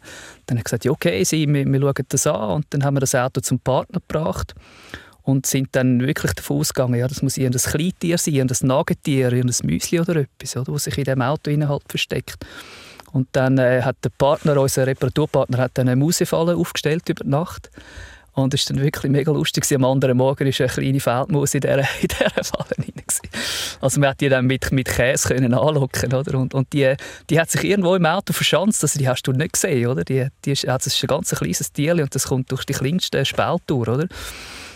dann 0.45 0.57
hat 0.57 0.61
er 0.61 0.63
gesagt, 0.63 0.85
ja, 0.85 0.91
okay, 0.91 1.23
Sie, 1.25 1.47
wir, 1.47 1.65
wir 1.65 1.79
schauen 1.79 2.05
das 2.07 2.27
an. 2.27 2.51
Und 2.51 2.65
dann 2.69 2.85
haben 2.85 2.95
wir 2.95 3.01
das 3.01 3.15
Auto 3.15 3.41
zum 3.41 3.59
Partner 3.59 3.99
gebracht 3.99 4.53
und 5.23 5.45
sind 5.45 5.69
dann 5.71 6.01
wirklich 6.01 6.33
davon 6.33 6.59
ausgegangen, 6.59 6.99
ja, 6.99 7.07
das 7.07 7.21
muss 7.21 7.37
ein 7.37 7.51
Kleintier 7.51 8.17
sein, 8.17 8.49
ein 8.49 8.67
Nagetier, 8.67 9.31
ein 9.31 9.51
Müsli 9.63 9.99
oder 9.99 10.17
etwas, 10.17 10.57
oder, 10.57 10.73
das 10.73 10.83
sich 10.83 10.97
in 10.97 11.05
dem 11.05 11.21
Auto 11.21 11.51
halt 11.51 11.83
versteckt. 11.87 12.45
Und 13.13 13.27
dann 13.31 13.57
äh, 13.57 13.81
hat 13.83 13.97
der 14.03 14.09
Partner, 14.09 14.59
unser 14.59 14.87
Reparaturpartner, 14.87 15.59
hat 15.59 15.71
dann 15.75 15.87
eine 15.87 15.95
Mausefalle 15.95 16.55
aufgestellt 16.55 17.07
über 17.09 17.23
die 17.23 17.29
Nacht. 17.29 17.69
Und 18.33 18.51
es 18.55 18.67
war 18.67 18.75
dann 18.75 18.83
wirklich 18.83 19.11
mega 19.11 19.31
lustig. 19.31 19.63
Am 19.75 19.85
anderen 19.85 20.17
Morgen 20.17 20.45
war 20.47 20.59
eine 20.59 20.69
kleine 20.73 20.99
Feldmaus 20.99 21.53
in 21.53 21.61
dieser, 21.61 21.77
in 22.01 22.07
dieser 22.07 22.43
Falle 22.43 22.75
rein. 22.77 22.93
Also 23.79 23.99
man 23.99 24.09
konnte 24.09 24.25
die 24.25 24.29
dann 24.29 24.45
mit, 24.45 24.71
mit 24.71 24.87
Käse 24.87 25.27
können 25.27 25.53
anlocken, 25.53 26.11
oder? 26.13 26.39
Und, 26.39 26.55
und 26.55 26.73
die, 26.73 26.95
die 27.29 27.39
hat 27.39 27.51
sich 27.51 27.63
irgendwo 27.63 27.95
im 27.95 28.05
Auto 28.05 28.33
verschanzt, 28.33 28.83
also 28.83 28.97
die 28.97 29.07
hast 29.07 29.23
du 29.23 29.31
nicht 29.31 29.53
gesehen, 29.53 29.87
oder? 29.87 30.03
Die, 30.03 30.27
die 30.43 30.51
ist, 30.51 30.67
also 30.67 30.87
ist 30.87 31.03
ein 31.03 31.07
ganz 31.07 31.29
kleines 31.29 31.71
Tier 31.71 31.93
und 31.93 32.15
das 32.15 32.25
kommt 32.25 32.51
durch 32.51 32.65
die 32.65 32.73
kleinsten 32.73 33.23
Spältour, 33.23 33.87
oder? 33.87 34.07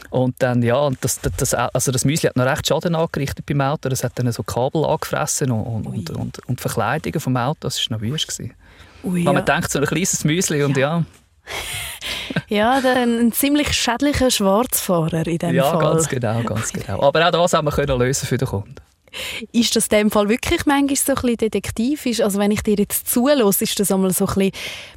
Und 0.09 0.35
dann, 0.39 0.61
ja, 0.61 0.77
und 0.77 0.97
das, 1.01 1.19
das, 1.19 1.53
also 1.53 1.91
das 1.91 2.05
Müsli 2.05 2.27
hat 2.27 2.35
noch 2.35 2.45
recht 2.45 2.67
Schaden 2.67 2.95
angerichtet 2.95 3.45
beim 3.45 3.61
Auto. 3.61 3.89
Das 3.89 4.03
hat 4.03 4.13
dann 4.15 4.31
so 4.31 4.43
Kabel 4.43 4.85
angefressen 4.85 5.51
und, 5.51 5.85
und, 5.85 6.09
und, 6.09 6.39
und, 6.47 6.61
Verkleidungen 6.61 7.19
vom 7.19 7.37
Auto. 7.37 7.59
Das 7.61 7.89
war 7.89 7.97
noch 7.97 8.01
wüst. 8.01 8.41
Ui, 9.03 9.23
ja. 9.23 9.33
Man 9.33 9.45
denkt, 9.45 9.71
so 9.71 9.79
ein 9.79 9.85
kleines 9.85 10.23
Müsli 10.23 10.63
und 10.63 10.77
ja. 10.77 11.03
ja, 12.47 12.81
ein 12.95 13.31
ziemlich 13.31 13.73
schädlicher 13.73 14.31
Schwarzfahrer 14.31 15.27
in 15.27 15.37
dem 15.37 15.55
ja, 15.55 15.71
Fall. 15.71 15.83
Ja, 15.83 15.93
ganz 15.93 16.09
genau, 16.09 16.43
ganz 16.43 16.73
genau. 16.73 17.01
Aber 17.01 17.27
auch 17.27 17.31
das 17.31 17.53
haben 17.53 17.67
wir 17.67 17.97
lösen 17.97 18.27
für 18.27 18.37
den 18.37 18.47
Kunden. 18.47 18.75
Ist 19.51 19.75
das 19.75 19.87
in 19.87 19.97
dem 19.97 20.11
Fall 20.11 20.29
wirklich 20.29 20.65
manchmal 20.65 20.95
so 20.95 21.13
ein 21.13 21.15
bisschen 21.15 21.37
detektivisch? 21.37 22.21
Also 22.21 22.39
wenn 22.39 22.51
ich 22.51 22.61
dir 22.61 22.75
jetzt 22.75 23.09
zulasse, 23.09 23.63
ist 23.63 23.79
das 23.79 23.91
einmal 23.91 24.11
so 24.13 24.25
ein 24.25 24.33
bisschen, 24.33 24.51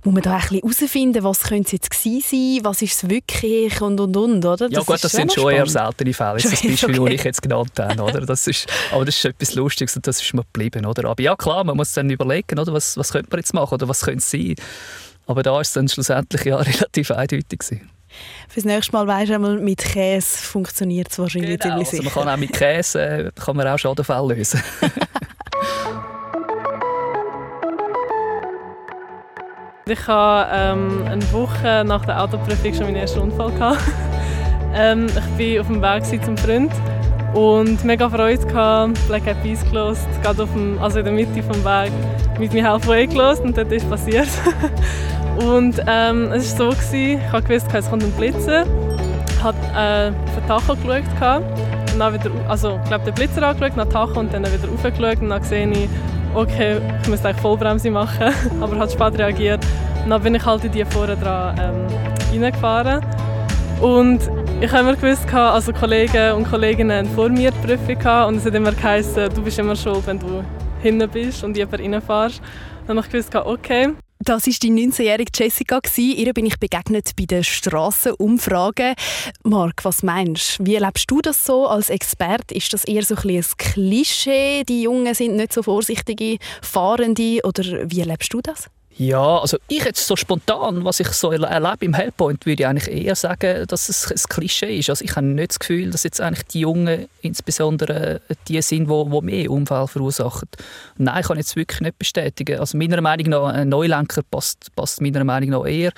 muss 0.04 0.14
man 0.14 0.22
da 0.22 0.34
ein 0.34 0.40
bisschen 0.40 0.60
herausfinden, 0.60 1.24
was 1.24 1.40
könnte 1.40 1.66
es 1.66 1.72
jetzt 1.72 1.90
gewesen 1.90 2.22
sein, 2.30 2.64
was 2.64 2.82
ist 2.82 2.94
es 2.94 3.08
wirklich 3.08 3.80
und 3.80 4.00
und 4.00 4.16
und, 4.16 4.44
oder? 4.44 4.68
Das 4.68 4.72
ja 4.72 4.80
gut, 4.80 5.04
das 5.04 5.12
sind 5.12 5.32
schon 5.32 5.52
eher 5.52 5.66
seltene 5.66 6.12
Fälle, 6.12 6.40
das 6.40 6.50
Beispiel, 6.50 6.74
okay. 7.00 7.04
das 7.04 7.14
ich 7.14 7.24
jetzt 7.24 7.42
genannt 7.42 7.72
habe, 7.78 8.02
oder? 8.02 8.20
Das 8.20 8.46
ist, 8.46 8.66
aber 8.92 9.04
das 9.04 9.16
ist 9.16 9.24
etwas 9.24 9.54
Lustiges 9.54 9.96
und 9.96 10.06
das 10.06 10.20
ist 10.20 10.34
mir 10.34 10.42
geblieben, 10.42 10.86
oder? 10.86 11.08
Aber 11.08 11.22
ja 11.22 11.36
klar, 11.36 11.64
man 11.64 11.76
muss 11.76 11.92
dann 11.92 12.10
überlegen, 12.10 12.58
oder? 12.58 12.72
Was, 12.72 12.96
was 12.96 13.12
könnte 13.12 13.28
man 13.30 13.40
jetzt 13.40 13.54
machen 13.54 13.74
oder 13.74 13.88
was 13.88 14.02
könnte 14.02 14.18
es 14.18 14.30
sein? 14.30 14.54
Aber 15.26 15.42
da 15.42 15.60
ist 15.60 15.68
es 15.68 15.74
dann 15.74 15.88
schlussendlich 15.88 16.44
ja 16.44 16.56
relativ 16.58 17.10
eindeutig 17.10 17.60
gewesen. 17.60 17.90
Fürs 18.48 18.64
nächste 18.64 18.92
Mal 18.92 19.06
weisst 19.06 19.30
du 19.30 19.34
einmal, 19.34 19.58
mit 19.58 19.78
Käse 19.78 20.38
funktioniert 20.38 21.10
es 21.10 21.18
wahrscheinlich 21.18 21.58
genau, 21.60 21.76
ziemlich 21.76 21.88
sicher. 21.88 22.04
Also 22.06 22.20
man 22.20 22.26
kann 22.26 22.34
auch 22.34 22.38
mit 22.40 22.52
Käse 22.52 23.00
äh, 23.00 23.30
kann 23.34 23.56
man 23.56 23.66
auch 23.68 23.78
Schadenfälle 23.78 24.34
lösen. 24.34 24.62
ich 29.86 30.06
hatte 30.06 30.50
ähm, 30.52 31.04
eine 31.06 31.32
Woche 31.32 31.84
nach 31.86 32.04
der 32.04 32.22
Autoprüfung 32.22 32.74
schon 32.74 32.84
meinen 32.84 32.96
ersten 32.96 33.20
Unfall. 33.20 33.52
ähm, 34.74 35.06
ich 35.06 35.56
war 35.56 35.60
auf 35.60 35.66
dem 35.68 35.82
Weg 35.82 36.24
zum 36.24 36.36
Freund 36.36 36.72
und 37.34 37.84
mega 37.84 38.08
Freude 38.08 38.44
gehabt, 38.46 39.06
Black 39.06 39.26
Eyed 39.26 39.42
Peas 39.42 39.64
gelost, 39.64 40.08
gerade 40.22 40.42
auf 40.42 40.52
dem, 40.52 40.78
also 40.80 40.98
in 40.98 41.04
der 41.04 41.14
Mitte 41.14 41.32
des 41.32 41.64
Weg 41.64 41.92
mit 42.38 42.52
mir 42.52 42.64
Halfway 42.68 43.06
gelost 43.06 43.42
und 43.42 43.56
dort 43.56 43.70
ist 43.70 43.88
passiert. 43.88 44.28
Und 45.38 45.80
ähm, 45.86 46.32
es 46.32 46.58
war 46.58 46.70
so, 46.72 46.76
gewesen, 46.76 47.20
ich 47.20 47.48
wusste, 47.48 47.78
es 47.78 47.88
kommt 47.88 48.02
ein 48.02 48.12
Blitzer. 48.12 48.64
Ich 49.28 49.42
habe 49.42 49.56
äh, 49.74 50.08
auf 50.08 50.34
den 50.36 50.46
Tacho 50.46 50.76
geschaut. 50.76 51.42
Und 51.92 51.98
dann 51.98 52.14
wieder, 52.14 52.30
also, 52.48 52.78
ich 52.82 52.88
glaube, 52.88 53.04
den 53.04 53.14
Blitzer 53.14 53.46
angeschaut, 53.46 53.76
nach 53.76 53.88
Tacho 53.88 54.20
und 54.20 54.32
dann 54.32 54.44
wieder 54.44 54.68
raufgeschaut. 54.68 55.20
Und 55.20 55.30
dann 55.30 55.42
sehe 55.42 55.68
ich, 55.70 55.88
okay, 56.34 56.80
ich 57.02 57.08
müsste 57.08 57.28
eigentlich 57.28 57.42
Vollbremse 57.42 57.90
machen. 57.90 58.32
Aber 58.60 58.78
hat 58.78 58.92
spät 58.92 59.18
reagiert 59.18 59.64
Und 60.04 60.10
dann 60.10 60.22
bin 60.22 60.34
ich 60.34 60.44
halt 60.44 60.64
in 60.64 60.72
die 60.72 60.84
vorne 60.84 61.16
dran 61.16 61.58
ähm, 61.58 62.42
reingefahren. 62.42 63.04
Und 63.80 64.20
ich 64.60 64.70
habe 64.70 64.80
immer 64.80 64.94
gewusst, 64.94 65.32
also 65.32 65.72
Kollegen 65.72 66.34
und 66.34 66.46
Kolleginnen 66.46 67.06
vor 67.14 67.30
mir 67.30 67.50
die 67.50 67.66
Prüfung 67.66 68.28
und 68.28 68.36
es 68.36 68.44
hat 68.44 68.54
immer 68.54 68.72
geheißen, 68.72 69.30
du 69.34 69.42
bist 69.42 69.58
immer 69.58 69.74
schuld, 69.74 70.06
wenn 70.06 70.18
du 70.18 70.44
hinten 70.82 71.08
bist 71.08 71.42
und 71.42 71.56
jemand 71.56 71.80
reinfährst. 71.80 72.42
Dann 72.86 72.98
habe 72.98 73.06
ich 73.06 73.10
gewusst, 73.10 73.34
okay. 73.34 73.94
Das 74.22 74.46
war 74.46 74.52
die 74.62 74.70
19-jährige 74.70 75.32
Jessica. 75.34 75.80
Ihr 75.96 76.34
bin 76.34 76.44
ich 76.44 76.58
begegnet 76.58 77.16
bei 77.16 77.24
den 77.24 77.42
Strassenumfragen. 77.42 78.94
Marc, 79.44 79.82
was 79.82 80.02
meinst 80.02 80.58
du? 80.58 80.66
Wie 80.66 80.74
erlebst 80.74 81.10
du 81.10 81.22
das 81.22 81.46
so 81.46 81.66
als 81.66 81.88
Experte? 81.88 82.54
Ist 82.54 82.70
das 82.74 82.84
eher 82.84 83.02
so 83.02 83.14
ein, 83.14 83.30
ein 83.30 83.44
Klischee, 83.56 84.62
die 84.64 84.82
Jungen 84.82 85.14
sind 85.14 85.36
nicht 85.36 85.54
so 85.54 85.62
vorsichtige 85.62 86.36
Fahrende? 86.60 87.40
Oder 87.44 87.90
wie 87.90 88.00
erlebst 88.00 88.34
du 88.34 88.42
das? 88.42 88.68
Ja, 89.00 89.38
also 89.38 89.56
ich 89.68 89.82
jetzt 89.82 90.06
so 90.06 90.14
spontan, 90.14 90.84
was 90.84 91.00
ich 91.00 91.08
so 91.08 91.32
erlebe 91.32 91.86
im 91.86 91.94
Hellpoint, 91.94 92.44
würde 92.44 92.64
ich 92.64 92.66
eigentlich 92.66 93.06
eher 93.06 93.14
sagen, 93.14 93.66
dass 93.66 93.88
es 93.88 94.12
ein 94.12 94.28
Klischee 94.28 94.78
ist. 94.78 94.90
Also 94.90 95.02
ich 95.06 95.16
habe 95.16 95.24
nicht 95.24 95.52
das 95.52 95.58
Gefühl, 95.58 95.90
dass 95.90 96.02
jetzt 96.02 96.20
eigentlich 96.20 96.46
die 96.48 96.60
Jungen 96.60 97.08
insbesondere 97.22 98.20
die 98.46 98.60
sind, 98.60 98.90
die, 98.90 99.10
die 99.10 99.20
mehr 99.22 99.50
Unfälle 99.50 99.88
verursachen. 99.88 100.50
Nein, 100.98 101.22
kann 101.22 101.38
ich 101.38 101.46
jetzt 101.46 101.56
wirklich 101.56 101.80
nicht 101.80 101.98
bestätigen. 101.98 102.60
Also 102.60 102.76
meiner 102.76 103.00
Meinung 103.00 103.30
nach, 103.30 103.54
ein 103.54 103.70
Neulenker 103.70 104.20
passt, 104.30 104.70
passt 104.76 105.00
meiner 105.00 105.24
Meinung 105.24 105.48
nach 105.48 105.64
eher, 105.64 105.92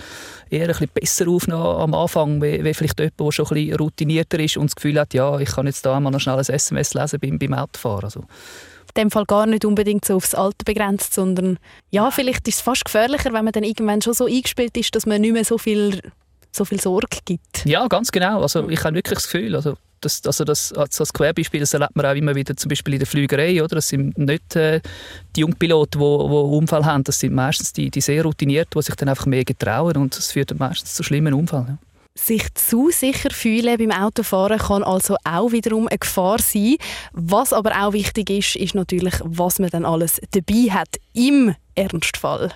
eher 0.48 0.68
ein 0.68 0.68
bisschen 0.68 0.90
besser 0.94 1.26
auf 1.26 1.48
am 1.48 1.94
Anfang, 1.94 2.40
wie, 2.40 2.62
wie 2.62 2.72
vielleicht 2.72 3.00
jemand, 3.00 3.18
der 3.18 3.32
schon 3.32 3.46
ein 3.46 3.54
bisschen 3.54 3.76
routinierter 3.78 4.38
ist 4.38 4.56
und 4.56 4.66
das 4.66 4.76
Gefühl 4.76 5.00
hat, 5.00 5.12
ja, 5.12 5.40
ich 5.40 5.50
kann 5.50 5.66
jetzt 5.66 5.84
da 5.84 5.98
mal 5.98 6.12
noch 6.12 6.20
schnell 6.20 6.36
ein 6.36 6.46
SMS 6.46 6.94
lesen 6.94 7.18
beim, 7.18 7.36
beim 7.36 7.54
Autofahren. 7.54 8.04
Also 8.04 8.26
dem 8.96 9.10
Fall 9.10 9.24
gar 9.24 9.46
nicht 9.46 9.64
unbedingt 9.64 10.04
so 10.04 10.16
aufs 10.16 10.34
Alter 10.34 10.64
begrenzt, 10.64 11.14
sondern 11.14 11.58
ja, 11.90 12.10
vielleicht 12.10 12.46
ist 12.48 12.56
es 12.56 12.60
fast 12.60 12.84
gefährlicher, 12.84 13.32
wenn 13.32 13.44
man 13.44 13.52
dann 13.52 13.64
irgendwann 13.64 14.02
schon 14.02 14.14
so 14.14 14.26
eingespielt 14.26 14.76
ist, 14.76 14.94
dass 14.94 15.06
man 15.06 15.20
nicht 15.20 15.32
mehr 15.32 15.44
so 15.44 15.58
viel, 15.58 16.00
so 16.50 16.64
viel 16.64 16.80
Sorge 16.80 17.18
gibt. 17.24 17.64
Ja, 17.64 17.86
ganz 17.88 18.12
genau. 18.12 18.42
Also 18.42 18.68
ich 18.68 18.82
habe 18.84 18.96
wirklich 18.96 19.14
das 19.14 19.24
Gefühl, 19.24 19.54
also 19.54 19.76
das, 20.00 20.24
also 20.26 20.44
das 20.44 20.72
als, 20.72 21.00
als 21.00 21.12
Querbeispiel, 21.12 21.60
das 21.60 21.72
erlebt 21.72 21.96
man 21.96 22.06
auch 22.06 22.14
immer 22.14 22.34
wieder 22.34 22.56
zum 22.56 22.68
Beispiel 22.68 22.94
in 22.94 23.00
der 23.00 23.06
Flügerei, 23.06 23.62
oder? 23.62 23.76
Das 23.76 23.88
sind 23.88 24.18
nicht 24.18 24.56
äh, 24.56 24.80
die 25.36 25.40
Jungpiloten, 25.40 26.00
die, 26.00 26.06
die 26.06 26.56
Unfall 26.56 26.84
haben, 26.84 27.04
das 27.04 27.20
sind 27.20 27.32
meistens 27.32 27.72
die, 27.72 27.90
die 27.90 28.00
sehr 28.00 28.22
routinierten, 28.24 28.78
die 28.78 28.84
sich 28.84 28.94
dann 28.96 29.08
einfach 29.08 29.26
mehr 29.26 29.44
getrauen 29.44 29.96
und 29.96 30.16
das 30.16 30.32
führt 30.32 30.50
dann 30.50 30.58
meistens 30.58 30.94
zu 30.94 31.02
schlimmen 31.02 31.34
Unfällen. 31.34 31.66
Ja. 31.68 31.91
Sich 32.14 32.52
zu 32.54 32.90
sicher 32.90 33.30
fühlen 33.30 33.78
beim 33.78 33.90
Autofahren 33.90 34.58
kann 34.58 34.84
also 34.84 35.16
auch 35.24 35.50
wiederum 35.50 35.88
eine 35.88 35.96
Gefahr 35.96 36.38
sein. 36.40 36.76
Was 37.12 37.54
aber 37.54 37.72
auch 37.82 37.94
wichtig 37.94 38.28
ist, 38.28 38.54
ist 38.56 38.74
natürlich, 38.74 39.14
was 39.24 39.58
man 39.58 39.70
dann 39.70 39.86
alles 39.86 40.20
dabei 40.32 40.70
hat 40.70 40.88
im 41.14 41.54
Ernstfall. 41.74 42.52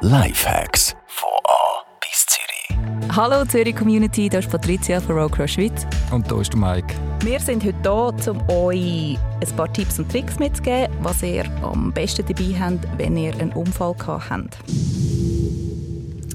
Lifehacks 0.00 0.96
von 1.08 1.28
A 1.44 1.84
bis 2.00 2.24
Zürich. 2.24 3.14
Hallo 3.14 3.44
Zürich 3.44 3.76
Community, 3.76 4.30
hier 4.30 4.38
ist 4.38 4.48
Patricia 4.50 4.98
von 4.98 5.18
Road 5.18 5.32
Cross 5.32 5.50
Schweiz. 5.50 5.86
Und 6.10 6.26
hier 6.26 6.40
ist 6.40 6.54
der 6.54 6.60
Mike. 6.60 6.94
Wir 7.22 7.40
sind 7.40 7.62
heute 7.64 8.22
hier, 8.22 8.32
um 8.32 8.48
euch 8.48 9.18
ein 9.42 9.56
paar 9.56 9.70
Tipps 9.72 9.98
und 9.98 10.10
Tricks 10.10 10.38
mitzugeben, 10.38 10.88
was 11.02 11.22
ihr 11.22 11.44
am 11.62 11.92
besten 11.92 12.24
dabei 12.26 12.58
habt, 12.58 12.86
wenn 12.96 13.16
ihr 13.18 13.34
einen 13.34 13.52
Unfall 13.52 13.92
gehabt 13.94 14.30
habt. 14.30 15.17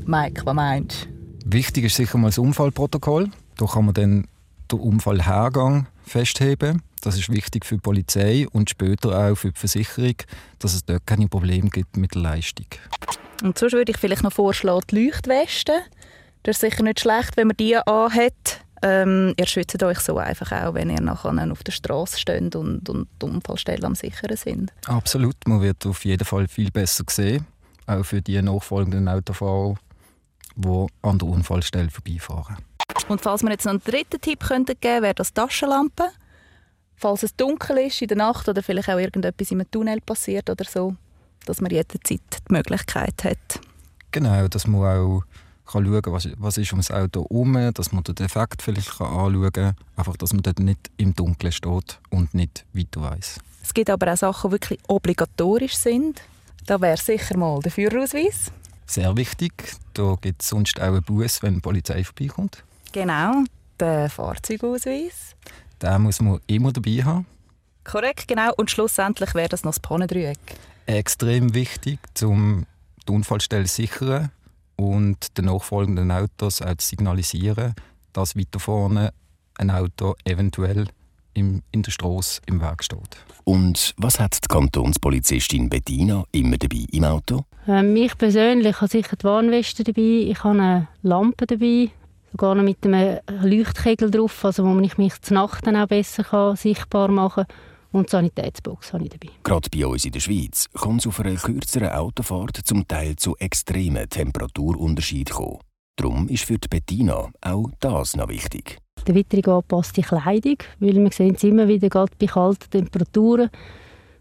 Mike, 0.05 0.45
was 0.45 0.53
meinst 0.53 1.05
du? 1.05 1.53
Wichtig 1.53 1.85
ist 1.85 1.95
sicher 1.95 2.17
mal 2.17 2.27
das 2.27 2.37
Unfallprotokoll. 2.37 3.29
Da 3.57 3.65
kann 3.65 3.85
man 3.85 3.93
dann 3.93 4.27
den 4.71 4.79
Unfallhergang 4.79 5.87
festheben. 6.05 6.81
Das 7.01 7.17
ist 7.17 7.29
wichtig 7.29 7.65
für 7.65 7.75
die 7.75 7.81
Polizei 7.81 8.47
und 8.51 8.69
später 8.69 9.17
auch 9.17 9.35
für 9.35 9.51
die 9.51 9.59
Versicherung, 9.59 10.15
dass 10.59 10.73
es 10.73 10.85
dort 10.85 11.05
keine 11.05 11.27
Probleme 11.27 11.69
gibt 11.69 11.97
mit 11.97 12.15
der 12.15 12.21
Leistung. 12.21 12.67
Und 13.43 13.57
sonst 13.57 13.73
würde 13.73 13.91
ich 13.91 13.97
vielleicht 13.97 14.23
noch 14.23 14.31
vorschlagen, 14.31 14.85
die 14.89 15.05
Leuchtweste. 15.05 15.73
Das 16.43 16.57
ist 16.57 16.61
sicher 16.61 16.83
nicht 16.83 17.01
schlecht, 17.01 17.35
wenn 17.35 17.47
man 17.47 17.57
die 17.57 17.75
anhat. 17.75 18.61
Ähm, 18.81 19.33
ihr 19.37 19.47
schützt 19.47 19.81
euch 19.81 19.99
so 19.99 20.17
einfach 20.17 20.51
auch, 20.51 20.73
wenn 20.73 20.89
ihr 20.89 21.01
nachher 21.01 21.51
auf 21.51 21.63
der 21.63 21.71
Straße 21.71 22.19
steht 22.19 22.55
und, 22.55 22.89
und 22.89 23.07
die 23.21 23.25
Unfallstellen 23.25 23.85
am 23.85 23.95
sicheren 23.95 24.35
sind. 24.35 24.73
Absolut, 24.87 25.35
man 25.45 25.61
wird 25.61 25.85
auf 25.85 26.03
jeden 26.03 26.25
Fall 26.25 26.47
viel 26.49 26.69
besser 26.69 27.05
gesehen, 27.05 27.45
auch 27.85 28.03
für 28.03 28.21
die 28.21 28.41
nachfolgenden 28.41 29.07
Autofahrer 29.07 29.75
die 30.55 30.87
an 31.01 31.19
der 31.19 31.27
Unfallstelle 31.27 31.89
vorbeifahren. 31.89 32.57
Und 33.07 33.21
falls 33.21 33.43
wir 33.43 33.51
jetzt 33.51 33.65
noch 33.65 33.71
einen 33.71 33.83
dritten 33.83 34.21
Tipp 34.21 34.39
könnten 34.41 34.75
geben 34.79 35.03
wäre 35.03 35.13
das 35.13 35.33
Taschenlampe. 35.33 36.05
Falls 36.95 37.23
es 37.23 37.35
dunkel 37.35 37.77
ist 37.79 38.01
in 38.01 38.07
der 38.07 38.17
Nacht 38.17 38.47
oder 38.47 38.63
vielleicht 38.63 38.89
auch 38.89 38.97
irgendetwas 38.97 39.51
im 39.51 39.69
Tunnel 39.69 39.99
passiert 40.01 40.49
oder 40.49 40.63
so, 40.63 40.95
dass 41.45 41.59
man 41.59 41.71
jederzeit 41.71 42.21
die 42.47 42.53
Möglichkeit 42.53 43.23
hat. 43.23 43.59
Genau, 44.11 44.47
dass 44.47 44.67
man 44.67 44.81
auch 44.81 45.23
kann 45.65 45.85
schauen 45.85 46.01
kann, 46.01 46.13
was, 46.13 46.29
was 46.37 46.57
ist 46.57 46.71
um 46.71 46.79
das 46.79 46.91
Auto 46.91 47.23
herum, 47.23 47.71
dass 47.73 47.91
man 47.91 48.03
den 48.03 48.15
Defekt 48.15 48.61
vielleicht 48.61 48.97
kann 48.97 49.07
anschauen 49.07 49.51
kann. 49.51 49.75
Einfach, 49.95 50.17
dass 50.17 50.33
man 50.33 50.43
dort 50.43 50.59
nicht 50.59 50.91
im 50.97 51.13
Dunkeln 51.15 51.51
steht 51.51 51.99
und 52.09 52.33
nicht 52.33 52.65
weiter 52.73 53.01
weiss. 53.01 53.39
Es 53.63 53.73
gibt 53.73 53.89
aber 53.89 54.13
auch 54.13 54.17
Sachen, 54.17 54.49
die 54.49 54.53
wirklich 54.53 54.79
obligatorisch 54.87 55.75
sind. 55.75 56.21
Da 56.65 56.79
wäre 56.79 56.97
sicher 56.97 57.37
mal 57.37 57.59
der 57.59 57.71
Führerausweis 57.71 58.51
sehr 58.85 59.15
wichtig. 59.17 59.53
Da 59.93 60.15
gibt 60.21 60.41
es 60.41 60.49
sonst 60.49 60.79
auch 60.79 60.87
einen 60.87 61.03
Bus, 61.03 61.41
wenn 61.41 61.55
die 61.55 61.59
Polizei 61.61 62.03
vorbeikommt. 62.03 62.63
Genau, 62.91 63.43
der 63.79 64.09
Fahrzeugausweis. 64.09 65.35
Den 65.81 66.01
muss 66.01 66.21
man 66.21 66.39
immer 66.47 66.71
dabei 66.71 67.03
haben. 67.03 67.25
Korrekt, 67.83 68.27
genau. 68.27 68.53
Und 68.55 68.71
schlussendlich 68.71 69.35
wäre 69.35 69.49
das 69.49 69.63
noch 69.63 69.71
das 69.71 69.79
Pannendreieck. 69.79 70.37
Extrem 70.85 71.53
wichtig, 71.53 71.99
um 72.21 72.65
die 73.07 73.11
Unfallstelle 73.11 73.65
zu 73.65 73.75
sichern 73.75 74.31
und 74.75 75.37
den 75.37 75.45
nachfolgenden 75.45 76.11
Autos 76.11 76.61
auch 76.61 76.75
zu 76.75 76.87
signalisieren, 76.87 77.73
dass 78.13 78.37
weiter 78.37 78.59
vorne 78.59 79.13
ein 79.57 79.71
Auto 79.71 80.15
eventuell 80.23 80.87
im, 81.33 81.63
in 81.71 81.83
der 81.83 81.91
Straße 81.91 82.41
im 82.45 82.61
Weg 82.61 82.83
steht. 82.83 83.17
Und 83.43 83.93
was 83.97 84.19
hat 84.19 84.37
die 84.43 84.47
Kantonspolizistin 84.47 85.69
Bettina 85.69 86.23
immer 86.31 86.57
dabei 86.57 86.85
im 86.91 87.03
Auto? 87.03 87.45
Ähm, 87.67 87.95
ich 87.95 88.17
persönlich 88.17 88.81
habe 88.81 88.89
sicher 88.89 89.15
die 89.15 89.23
Warnweste 89.23 89.83
dabei, 89.83 90.27
ich 90.29 90.43
habe 90.43 90.59
eine 90.59 90.87
Lampe 91.01 91.45
dabei, 91.45 91.89
sogar 92.31 92.55
noch 92.55 92.63
mit 92.63 92.85
einem 92.85 93.19
Leuchtkegel 93.41 94.11
drauf, 94.11 94.43
also 94.45 94.65
wo 94.65 94.79
ich 94.79 94.97
mich 94.97 95.21
zur 95.21 95.35
Nacht 95.35 95.65
dann 95.65 95.75
auch 95.75 95.87
besser 95.87 96.23
kann, 96.23 96.55
sichtbar 96.55 97.09
machen 97.09 97.45
kann. 97.45 97.55
Und 97.91 98.07
die 98.07 98.11
Sanitätsbox 98.11 98.93
habe 98.93 99.03
ich 99.03 99.11
dabei. 99.11 99.31
Gerade 99.43 99.69
bei 99.69 99.85
uns 99.85 100.03
in 100.03 100.11
der 100.11 100.19
Schweiz 100.19 100.67
kann 100.73 100.97
es 100.97 101.05
auf 101.05 101.19
einer 101.19 101.35
kürzeren 101.35 101.89
Autofahrt 101.89 102.57
zum 102.63 102.87
Teil 102.87 103.15
zu 103.17 103.35
extremen 103.37 104.09
Temperaturunterschieden 104.09 105.35
kommen. 105.35 105.59
Darum 105.95 106.27
ist 106.27 106.45
für 106.45 106.57
die 106.57 106.67
Bettina 106.67 107.29
auch 107.41 107.69
das 107.79 108.15
noch 108.15 108.29
wichtig 108.29 108.79
der 109.03 109.15
Witterung 109.15 109.55
angepasste 109.55 110.01
Kleidung, 110.01 110.57
weil 110.79 110.95
wir 110.95 111.11
sehen 111.11 111.35
es 111.35 111.43
immer 111.43 111.67
wieder, 111.67 111.89
gerade 111.89 112.11
bei 112.19 112.25
kalten 112.25 112.69
Temperaturen, 112.69 113.49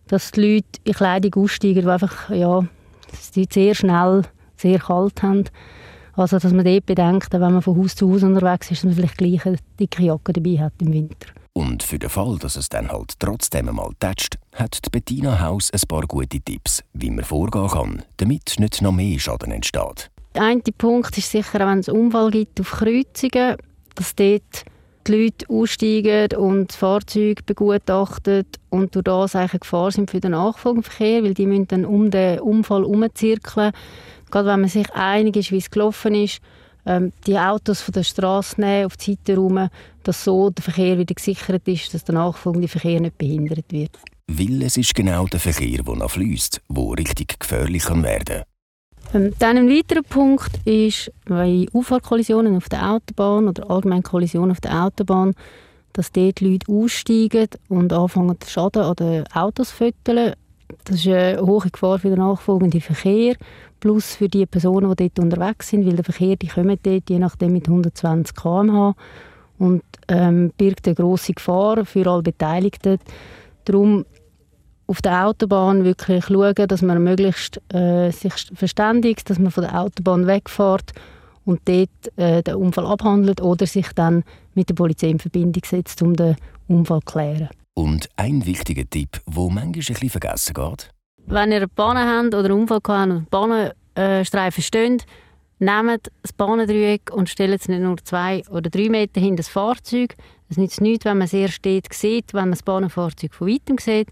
dass 0.08 0.32
die 0.32 0.54
Leute 0.54 0.80
in 0.84 0.94
Kleidung 0.94 1.44
aussteigen, 1.44 1.82
die 1.82 1.88
einfach 1.88 2.30
ja, 2.30 2.66
die 3.35 3.47
sehr 3.50 3.75
schnell 3.75 4.23
sehr 4.57 4.78
kalt 4.78 5.23
haben. 5.23 5.45
Also 6.14 6.38
dass 6.38 6.52
man 6.52 6.64
dort 6.64 6.87
bedenkt, 6.87 7.33
wenn 7.33 7.40
man 7.40 7.62
von 7.62 7.76
Haus 7.78 7.95
zu 7.95 8.12
Haus 8.12 8.23
unterwegs 8.23 8.71
ist, 8.71 8.81
dass 8.81 8.85
man 8.85 8.95
vielleicht 8.95 9.19
gleich 9.19 9.47
eine 9.47 9.57
dicke 9.81 10.02
Jacke 10.02 10.33
dabei 10.33 10.59
hat 10.59 10.75
im 10.81 10.92
Winter. 10.92 11.28
Und 11.54 11.83
für 11.83 11.99
den 11.99 12.11
Fall, 12.11 12.38
dass 12.38 12.57
es 12.57 12.69
dann 12.69 12.90
halt 12.90 13.14
trotzdem 13.19 13.69
einmal 13.69 13.90
tätscht, 14.00 14.38
hat 14.54 14.78
die 14.85 14.90
Bettina 14.90 15.40
Haus 15.40 15.71
ein 15.71 15.81
paar 15.87 16.07
gute 16.07 16.40
Tipps, 16.40 16.83
wie 16.95 17.11
man 17.11 17.25
vorgehen 17.25 17.69
kann, 17.69 18.02
damit 18.16 18.54
nicht 18.59 18.81
noch 18.81 18.92
mehr 18.92 19.19
Schaden 19.19 19.52
entsteht. 19.52 20.11
Der 20.35 20.45
eine 20.45 20.62
Punkt 20.62 21.16
ist 21.19 21.31
sicher, 21.31 21.66
wenn 21.66 21.81
es 21.81 21.88
Unfall 21.88 22.31
gibt 22.31 22.59
auf 22.61 22.71
Kreuzungen, 22.71 23.57
dass 23.95 24.14
dort 24.14 24.64
die 25.06 25.25
Leute 25.25 25.49
aussteigen 25.49 26.37
und 26.37 26.71
das 26.71 26.76
Fahrzeug 26.76 27.44
begutachten 27.47 28.44
und 28.71 28.94
durch 28.94 29.04
das 29.04 29.37
eigentlich 29.37 29.52
eine 29.52 29.61
Gefahr 29.61 29.90
sind 29.90 30.11
für 30.11 30.21
den 30.21 30.32
Nachfolgeverkehr, 30.32 31.23
weil 31.23 31.35
die 31.35 31.47
müssen 31.47 31.68
dann 31.68 31.85
um 31.85 32.11
den 32.11 32.40
Unfall 32.40 32.82
herumzirkeln. 32.82 33.73
Gerade 34.30 34.49
wenn 34.49 34.61
man 34.61 34.68
sich 34.71 34.90
einig 34.92 35.37
ist, 35.37 35.52
wie 35.52 35.59
es 35.59 35.71
gelaufen 35.71 36.14
ist, 36.14 36.40
ähm, 36.87 37.12
die 37.26 37.38
Autos 37.38 37.80
von 37.80 37.92
der 37.92 38.02
Straße 38.02 38.61
nehmen, 38.61 38.87
auf 38.87 38.97
die 38.97 39.12
Seite 39.12 39.37
rum, 39.37 39.68
dass 40.02 40.25
so 40.25 40.50
der 40.50 40.62
Verkehr 40.62 40.99
wieder 40.99 41.14
gesichert 41.14 41.66
ist, 41.68 41.94
dass 41.94 42.04
der 42.04 42.14
nachfolgende 42.14 42.68
Verkehr 42.68 43.00
nicht 43.00 43.18
behindert 43.18 43.71
wird. 43.71 43.99
Weil 44.28 44.62
es 44.62 44.76
ist 44.76 44.94
genau 44.94 45.26
der 45.26 45.40
Verkehr, 45.40 45.82
der 45.82 45.97
noch 45.97 46.11
fließt, 46.11 46.61
der 46.68 46.85
richtig 46.99 47.38
gefährlich 47.38 47.85
kann 47.85 48.02
werden 48.02 48.37
ähm, 48.37 48.51
dann 49.12 49.59
ein 49.59 49.69
weiterer 49.69 50.02
Punkt 50.02 50.66
ist, 50.66 51.12
bei 51.26 51.66
Unfallkollisionen 51.73 52.57
auf 52.57 52.69
der 52.71 52.92
Autobahn 52.92 53.49
oder 53.49 53.71
allgemein 53.71 54.02
Kollisionen 54.02 54.52
auf 54.52 54.61
der 54.61 54.85
Autobahn, 54.85 55.35
dass 55.92 56.12
dort 56.12 56.40
Leute 56.40 56.73
aussteigen 56.73 57.49
und 57.69 57.92
anfangen, 57.92 58.38
Schaden 58.47 58.83
an 58.83 58.97
den 58.97 59.26
Autos 59.35 59.69
zu 59.69 59.76
fütteln. 59.76 60.33
Das 60.85 60.97
ist 60.97 61.09
eine 61.09 61.40
hohe 61.42 61.69
Gefahr 61.71 61.99
für 61.99 62.09
den 62.09 62.21
nachfolgenden 62.21 62.81
Verkehr, 62.81 63.37
plus 63.81 64.14
für 64.14 64.28
die 64.28 64.47
Personen, 64.47 64.95
die 64.97 65.11
dort 65.11 65.19
unterwegs 65.19 65.69
sind, 65.69 65.87
weil 65.87 65.97
der 65.97 66.04
Verkehr, 66.04 66.37
die 66.37 66.49
kommen 66.49 66.78
dort 66.83 67.11
je 67.11 67.19
nachdem 67.19 67.52
mit 67.52 67.69
120 67.69 68.35
km/h 68.35 68.95
und 69.59 69.83
ähm, 70.09 70.52
birgt 70.57 70.87
eine 70.87 70.95
grosse 70.95 71.35
Gefahr 71.35 71.85
für 71.85 72.07
alle 72.11 72.23
Beteiligten. 72.23 72.99
Darum 73.66 74.07
auf 74.86 75.02
der 75.02 75.26
Autobahn 75.26 75.84
wirklich 75.84 76.24
schauen, 76.26 76.54
dass 76.54 76.82
man 76.82 77.02
möglichst 77.02 77.60
äh, 77.72 78.10
sich 78.10 78.32
verständigt, 78.54 79.28
dass 79.30 79.38
man 79.38 79.50
von 79.50 79.64
der 79.64 79.80
Autobahn 79.80 80.26
wegfährt 80.26 80.92
und 81.44 81.60
dort 81.64 81.88
äh, 82.16 82.42
den 82.42 82.54
Unfall 82.54 82.86
abhandelt 82.86 83.40
oder 83.40 83.66
sich 83.66 83.88
dann 83.94 84.24
mit 84.54 84.68
der 84.68 84.74
Polizei 84.74 85.08
in 85.08 85.18
Verbindung 85.18 85.62
setzt, 85.64 86.02
um 86.02 86.14
den 86.14 86.36
Unfall 86.68 87.00
zu 87.00 87.12
klären. 87.12 87.48
Und 87.74 88.08
ein 88.16 88.44
wichtiger 88.44 88.88
Tipp, 88.88 89.20
wo 89.26 89.48
manchmal 89.48 89.64
ein 89.66 89.72
bisschen 89.72 90.10
vergessen 90.10 90.54
geht. 90.54 90.90
Wenn 91.26 91.50
ihr 91.50 91.58
eine 91.58 91.68
Panne 91.68 92.00
habt 92.00 92.34
oder 92.34 92.44
einen 92.44 92.60
Unfall 92.60 92.80
habt 92.86 93.10
und 93.10 93.30
Bahnenstreifen 93.30 94.62
stehen, 94.62 95.02
nehmt 95.58 96.10
das 96.22 96.32
Bahnendreieck 96.32 97.10
und 97.12 97.30
stellt 97.30 97.60
es 97.60 97.68
nicht 97.68 97.80
nur 97.80 97.96
zwei 97.98 98.42
oder 98.50 98.68
drei 98.68 98.88
Meter 98.88 99.20
hinter 99.20 99.36
das 99.36 99.48
Fahrzeug. 99.48 100.16
Es 100.50 100.56
nützt 100.56 100.80
nichts, 100.80 101.04
wenn 101.04 101.18
man 101.18 101.28
sehr 101.28 101.48
steht 101.48 101.92
sieht, 101.94 102.34
wenn 102.34 102.42
man 102.42 102.50
das 102.50 102.62
Bahnenfahrzeug 102.62 103.32
von 103.32 103.48
weitem 103.48 103.78
sieht. 103.78 104.08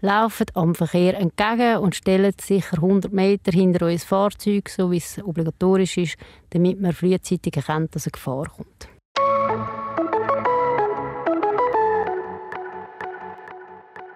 Lauft 0.00 0.54
am 0.54 0.76
Verkehr 0.76 1.18
entgegen 1.18 1.78
und 1.78 1.96
stellt 1.96 2.40
sicher 2.40 2.76
100 2.76 3.12
Meter 3.12 3.50
hinter 3.50 3.86
euer 3.86 3.98
Fahrzeug, 3.98 4.68
so 4.68 4.92
wie 4.92 4.98
es 4.98 5.18
obligatorisch 5.18 5.96
ist, 5.96 6.16
damit 6.50 6.80
man 6.80 6.92
frühzeitig 6.92 7.56
erkennt, 7.56 7.96
dass 7.96 8.06
eine 8.06 8.12
Gefahr 8.12 8.46
kommt. 8.48 8.88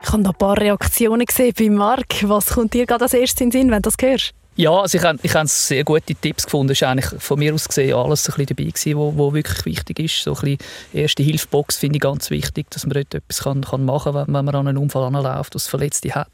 Ich 0.03 0.13
habe 0.13 0.23
noch 0.23 0.33
ein 0.33 0.39
paar 0.39 0.59
Reaktionen 0.61 1.27
gesehen 1.27 1.55
bei 1.59 1.69
Marc. 1.69 2.29
Was 2.29 2.55
kommt 2.55 2.75
dir 2.75 2.87
gerade 2.87 3.03
als 3.03 3.15
erstes 3.15 3.41
in 3.41 3.51
den 3.51 3.63
Sinn, 3.63 3.71
wenn 3.73 3.83
du 3.83 3.91
das 3.91 3.97
hörst? 4.01 4.35
Ja, 4.63 4.83
also 4.83 4.97
ich, 4.97 5.05
ich 5.25 5.35
habe 5.35 5.49
sehr 5.49 5.83
gute 5.83 6.15
Tipps 6.15 6.45
gefunden. 6.45 6.71
Es 6.71 6.83
war 6.83 6.91
eigentlich 6.91 7.21
von 7.21 7.37
mir 7.37 7.53
aus 7.53 7.67
gesehen 7.67 7.97
alles 7.97 8.29
ein 8.29 8.37
bisschen 8.37 8.47
dabei, 8.47 8.71
gewesen, 8.71 8.97
wo, 8.97 9.13
wo 9.17 9.35
wirklich 9.35 9.67
wichtig 9.67 9.99
ist. 9.99 10.23
So 10.23 10.37
ein 10.41 10.57
erste 10.93 11.25
Hilfebox 11.25 11.79
finde 11.79 11.97
ich 11.97 12.01
ganz 12.01 12.31
wichtig, 12.31 12.71
dass 12.71 12.87
man 12.87 12.95
dort 12.95 13.13
etwas 13.13 13.43
kann, 13.43 13.63
kann 13.63 13.85
machen 13.85 14.13
kann, 14.13 14.33
wenn 14.33 14.45
man 14.45 14.55
an 14.55 14.69
einen 14.69 14.79
Unfall 14.79 15.03
anläuft, 15.03 15.57
was 15.57 15.67
Verletzte 15.67 16.15
hat. 16.15 16.29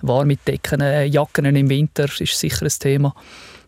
Warme 0.00 0.36
Decken, 0.36 0.80
äh, 0.80 1.04
Jacken 1.04 1.44
im 1.54 1.68
Winter 1.68 2.06
ist 2.18 2.38
sicher 2.40 2.64
ein 2.64 2.72
Thema. 2.78 3.14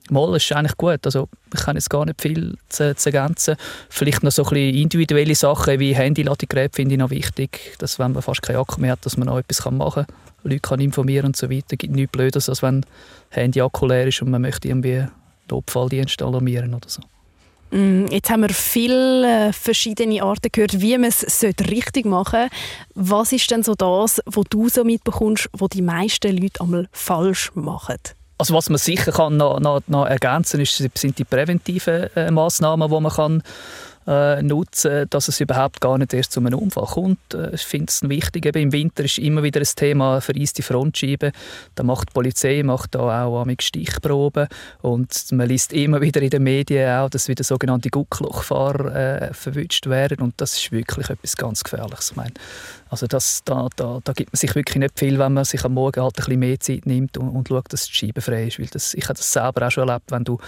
Mal, 0.08 0.36
ist 0.36 0.50
eigentlich 0.52 0.78
gut. 0.78 1.04
Also, 1.04 1.28
ich 1.52 1.60
kann 1.60 1.76
jetzt 1.76 1.90
gar 1.90 2.06
nicht 2.06 2.22
viel 2.22 2.56
zu, 2.70 2.96
zu 2.96 3.12
ergänzen. 3.12 3.56
Vielleicht 3.90 4.22
noch 4.22 4.32
so 4.32 4.42
ein 4.44 4.54
bisschen 4.54 4.74
individuelle 4.74 5.34
Sachen 5.34 5.80
wie 5.80 5.94
Handy-Ladegerät 5.94 6.74
finde 6.74 6.94
ich 6.94 6.98
noch 6.98 7.10
wichtig, 7.10 7.76
dass 7.76 7.98
wenn 7.98 8.12
man 8.12 8.22
fast 8.22 8.40
keinen 8.40 8.56
Akku 8.56 8.80
mehr 8.80 8.92
hat, 8.92 9.04
dass 9.04 9.18
man 9.18 9.26
noch 9.26 9.38
etwas 9.38 9.70
machen 9.70 10.06
kann. 10.06 10.27
Leute 10.48 10.60
kann 10.60 10.80
informieren 10.80 11.26
und 11.26 11.36
so 11.36 11.50
weiter. 11.50 11.66
Es 11.70 11.78
gibt 11.78 11.94
nichts 11.94 12.12
Blödes, 12.12 12.48
als 12.48 12.62
wenn 12.62 12.84
Handy-Akku 13.30 13.86
leer 13.86 14.06
ist 14.06 14.22
und 14.22 14.30
man 14.30 14.42
möchte 14.42 14.68
irgendwie 14.68 14.98
einen 14.98 15.10
Notfalldienst 15.50 16.22
alarmieren 16.22 16.74
oder 16.74 16.88
so. 16.88 17.02
Mm, 17.70 18.06
jetzt 18.06 18.30
haben 18.30 18.42
wir 18.42 18.48
viele 18.48 19.48
äh, 19.48 19.52
verschiedene 19.52 20.22
Arten 20.22 20.48
gehört, 20.50 20.80
wie 20.80 20.96
man 20.96 21.10
es 21.10 21.44
richtig 21.70 22.06
machen 22.06 22.48
sollte. 22.48 22.54
Was 22.94 23.32
ist 23.32 23.50
denn 23.50 23.62
so 23.62 23.74
das, 23.74 24.22
was 24.24 24.44
du 24.48 24.68
so 24.68 24.84
mitbekommst, 24.84 25.50
was 25.52 25.68
die 25.70 25.82
meisten 25.82 26.36
Leute 26.36 26.60
einmal 26.60 26.88
falsch 26.92 27.50
machen? 27.54 27.98
Also 28.38 28.54
was 28.54 28.70
man 28.70 28.78
sicher 28.78 29.10
kann 29.10 29.36
noch, 29.36 29.58
noch, 29.58 29.82
noch 29.88 30.06
ergänzen 30.06 30.60
ist, 30.60 30.76
sind 30.76 31.18
die 31.18 31.24
präventiven 31.24 32.08
äh, 32.14 32.30
Massnahmen, 32.30 32.88
die 32.88 33.00
man 33.00 33.12
kann 33.12 33.42
äh, 34.08 34.42
nutzen, 34.42 35.06
dass 35.10 35.28
es 35.28 35.40
überhaupt 35.40 35.80
gar 35.82 35.98
nicht 35.98 36.14
erst 36.14 36.32
zu 36.32 36.40
einem 36.40 36.58
Unfall 36.58 36.86
kommt. 36.86 37.34
Äh, 37.34 37.54
ich 37.54 37.62
finde 37.62 37.86
es 37.90 38.00
wichtig. 38.08 38.46
Eben 38.46 38.62
Im 38.62 38.72
Winter 38.72 39.04
ist 39.04 39.18
immer 39.18 39.42
wieder 39.42 39.60
ein 39.60 39.66
Thema 39.76 40.20
vereiste 40.22 40.62
Frontscheiben. 40.62 41.32
Da 41.74 41.82
macht 41.82 42.08
die 42.08 42.14
Polizei 42.14 42.62
macht 42.62 42.94
da 42.94 43.24
auch 43.24 43.44
mit 43.44 43.62
Stichproben 43.62 44.48
und 44.80 45.32
man 45.32 45.48
liest 45.48 45.74
immer 45.74 46.00
wieder 46.00 46.22
in 46.22 46.30
den 46.30 46.42
Medien 46.42 46.90
auch, 46.90 47.10
dass 47.10 47.28
wieder 47.28 47.44
sogenannte 47.44 47.90
Gucklochfahrer 47.90 48.94
äh, 48.94 49.34
verwünscht 49.34 49.86
werden 49.86 50.20
und 50.20 50.34
das 50.38 50.56
ist 50.56 50.72
wirklich 50.72 51.10
etwas 51.10 51.36
ganz 51.36 51.62
Gefährliches. 51.62 52.10
Ich 52.10 52.16
meine, 52.16 52.32
also 52.90 53.06
das, 53.06 53.42
da, 53.44 53.68
da, 53.76 54.00
da 54.02 54.12
gibt 54.12 54.32
man 54.32 54.38
sich 54.38 54.54
wirklich 54.54 54.76
nicht 54.76 54.98
viel, 54.98 55.18
wenn 55.18 55.34
man 55.34 55.44
sich 55.44 55.64
am 55.64 55.74
Morgen 55.74 56.02
halt 56.02 56.14
ein 56.14 56.24
bisschen 56.24 56.40
mehr 56.40 56.60
Zeit 56.60 56.86
nimmt 56.86 57.18
und, 57.18 57.28
und 57.28 57.48
schaut, 57.48 57.72
dass 57.72 57.86
die 57.86 57.92
Scheibe 57.94 58.20
frei 58.20 58.46
ist. 58.46 58.58
Weil 58.58 58.66
das, 58.66 58.94
ich 58.94 59.04
habe 59.04 59.14
das 59.14 59.30
selber 59.30 59.66
auch 59.66 59.70
schon 59.70 59.88
erlebt, 59.88 60.10
wenn 60.10 60.24
du 60.24 60.38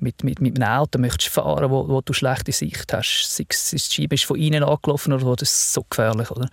mit, 0.00 0.24
mit, 0.24 0.40
mit 0.40 0.60
einem 0.60 0.80
Auto 0.80 0.98
möchtest 0.98 1.32
fahren 1.32 1.70
wo, 1.70 1.88
wo 1.88 2.00
du 2.00 2.12
schlechte 2.12 2.52
Sicht 2.52 2.92
hast, 2.92 3.36
sei 3.36 3.46
es, 3.48 3.70
die 3.70 3.78
Scheibe 3.78 4.16
ist 4.16 4.24
von 4.24 4.36
innen 4.36 4.64
angelaufen 4.64 5.12
oder 5.12 5.24
so, 5.24 5.36
das 5.36 5.50
ist 5.50 5.72
so 5.72 5.84
gefährlich. 5.88 6.30
Oder? 6.30 6.48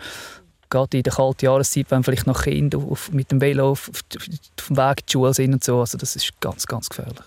Gerade 0.70 0.98
in 0.98 1.04
der 1.04 1.14
kalten 1.14 1.46
Jahreszeit, 1.46 1.88
wenn 1.90 2.04
vielleicht 2.04 2.28
noch 2.28 2.44
Kinder 2.44 2.78
auf, 2.78 3.12
mit 3.12 3.32
dem 3.32 3.42
Velo 3.42 3.72
auf, 3.72 3.90
auf, 3.90 4.02
auf 4.16 4.68
dem 4.68 4.78
Weg 4.78 5.06
die 5.08 5.12
Schule 5.12 5.34
sind 5.34 5.54
und 5.54 5.64
so, 5.64 5.80
also 5.80 5.98
das 5.98 6.16
ist 6.16 6.40
ganz, 6.40 6.66
ganz 6.68 6.88
gefährlich. 6.88 7.26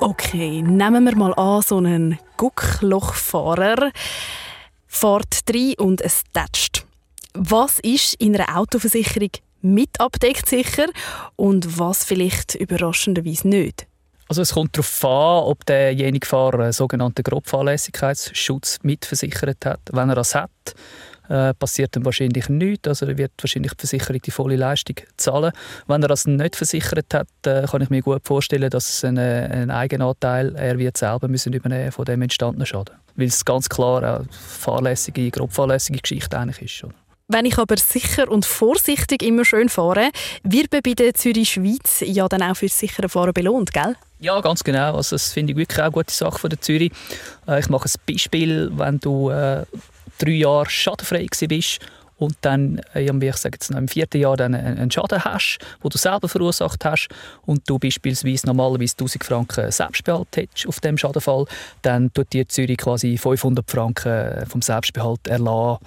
Okay, 0.00 0.62
nehmen 0.62 1.04
wir 1.04 1.16
mal 1.16 1.32
an, 1.34 1.62
so 1.62 1.76
einen 1.76 2.18
Gucklochfahrer 2.42 3.92
fährt 4.88 5.42
rein 5.48 5.74
und 5.78 6.00
es 6.00 6.24
tätscht. 6.32 6.84
Was 7.34 7.78
ist 7.78 8.14
in 8.14 8.34
einer 8.34 8.58
Autoversicherung 8.58 9.30
mit 9.60 10.00
abdeckt 10.00 10.48
sicher 10.48 10.88
und 11.36 11.78
was 11.78 12.04
vielleicht 12.04 12.56
überraschenderweise 12.56 13.46
nicht? 13.46 13.86
Also 14.28 14.42
es 14.42 14.52
kommt 14.52 14.76
darauf 14.76 15.04
an, 15.04 15.44
ob 15.44 15.66
derjenige 15.66 16.26
Fahrer 16.26 16.60
einen 16.60 16.72
sogenannten 16.72 17.22
Grobfahrlässigkeitsschutz 17.22 18.78
mitversichert 18.82 19.66
hat. 19.66 19.80
Wenn 19.92 20.08
er 20.08 20.14
das 20.14 20.34
hat, 20.34 20.50
äh, 21.28 21.54
passiert 21.54 21.96
dann 21.96 22.04
wahrscheinlich 22.04 22.48
nichts. 22.48 22.88
Also 22.88 23.06
er 23.06 23.16
wird 23.16 23.32
wahrscheinlich 23.40 23.72
die 23.72 23.86
Versicherung 23.86 24.20
die 24.20 24.30
volle 24.30 24.56
Leistung 24.56 24.96
zahlen. 25.16 25.52
Wenn 25.86 26.02
er 26.02 26.08
das 26.08 26.26
nicht 26.26 26.56
versichert 26.56 27.14
hat, 27.14 27.28
äh, 27.46 27.66
kann 27.66 27.82
ich 27.82 27.90
mir 27.90 28.02
gut 28.02 28.22
vorstellen, 28.24 28.70
dass 28.70 28.88
es 28.88 29.04
einen, 29.04 29.70
Eigenanteil 29.70 30.54
er 30.56 30.78
wird 30.78 30.96
selber 30.96 31.28
müssen 31.28 31.52
übernehmen 31.52 31.92
von 31.92 32.04
dem 32.04 32.22
entstandenen 32.22 32.66
Schaden. 32.66 32.96
Weil 33.16 33.26
es 33.26 33.44
ganz 33.44 33.68
klar 33.68 34.02
eine 34.02 34.26
fahrlässige, 34.30 35.30
grob 35.30 35.52
fahrlässige 35.52 36.00
Geschichte 36.00 36.38
eigentlich 36.38 36.62
ist. 36.62 36.84
Oder? 36.84 36.94
Wenn 37.32 37.46
ich 37.46 37.56
aber 37.56 37.78
sicher 37.78 38.30
und 38.30 38.44
vorsichtig 38.44 39.22
immer 39.22 39.46
schön 39.46 39.70
fahre, 39.70 40.10
wird 40.42 40.70
man 40.70 40.82
bei 40.82 40.92
der 40.92 41.14
Zürich 41.14 41.52
Schweiz 41.52 42.02
ja 42.04 42.28
dann 42.28 42.42
auch 42.42 42.54
für 42.54 42.66
das 42.66 42.78
sichere 42.78 43.08
Fahren 43.08 43.32
belohnt, 43.32 43.72
gell? 43.72 43.96
Ja, 44.20 44.38
ganz 44.42 44.62
genau. 44.62 44.96
Also 44.96 45.16
das 45.16 45.32
finde 45.32 45.52
ich 45.52 45.56
wirklich 45.56 45.78
auch 45.78 45.84
eine 45.84 45.92
gute 45.92 46.12
Sache 46.12 46.38
von 46.38 46.50
der 46.50 46.60
Zürich. 46.60 46.92
Äh, 47.48 47.60
ich 47.60 47.70
mache 47.70 47.88
ein 47.88 48.00
Beispiel, 48.06 48.70
wenn 48.74 49.00
du 49.00 49.30
äh, 49.30 49.64
drei 50.18 50.30
Jahre 50.30 50.68
schadenfrei 50.68 51.26
bist 51.48 51.78
und 52.18 52.36
dann 52.42 52.82
äh, 52.94 53.00
ich 53.00 53.36
sage 53.36 53.54
jetzt 53.54 53.70
im 53.70 53.88
vierten 53.88 54.20
Jahr 54.20 54.36
dann 54.36 54.54
einen 54.54 54.90
Schaden 54.90 55.24
hast, 55.24 55.58
wo 55.80 55.88
du 55.88 55.96
selber 55.96 56.28
verursacht 56.28 56.84
hast 56.84 57.08
und 57.46 57.62
du 57.66 57.78
beispielsweise 57.78 58.46
normalerweise 58.46 58.92
1000 58.92 59.24
Franken 59.24 59.72
Selbstbehalt 59.72 60.28
hättest 60.36 60.66
auf 60.66 60.80
dem 60.80 60.98
Schadenfall, 60.98 61.46
dann 61.80 62.12
tut 62.12 62.30
dir 62.34 62.46
Zürich 62.46 62.76
quasi 62.76 63.16
500 63.16 63.70
Franken 63.70 64.44
vom 64.46 64.60
Selbstbehalt 64.60 65.26
erlassen 65.28 65.78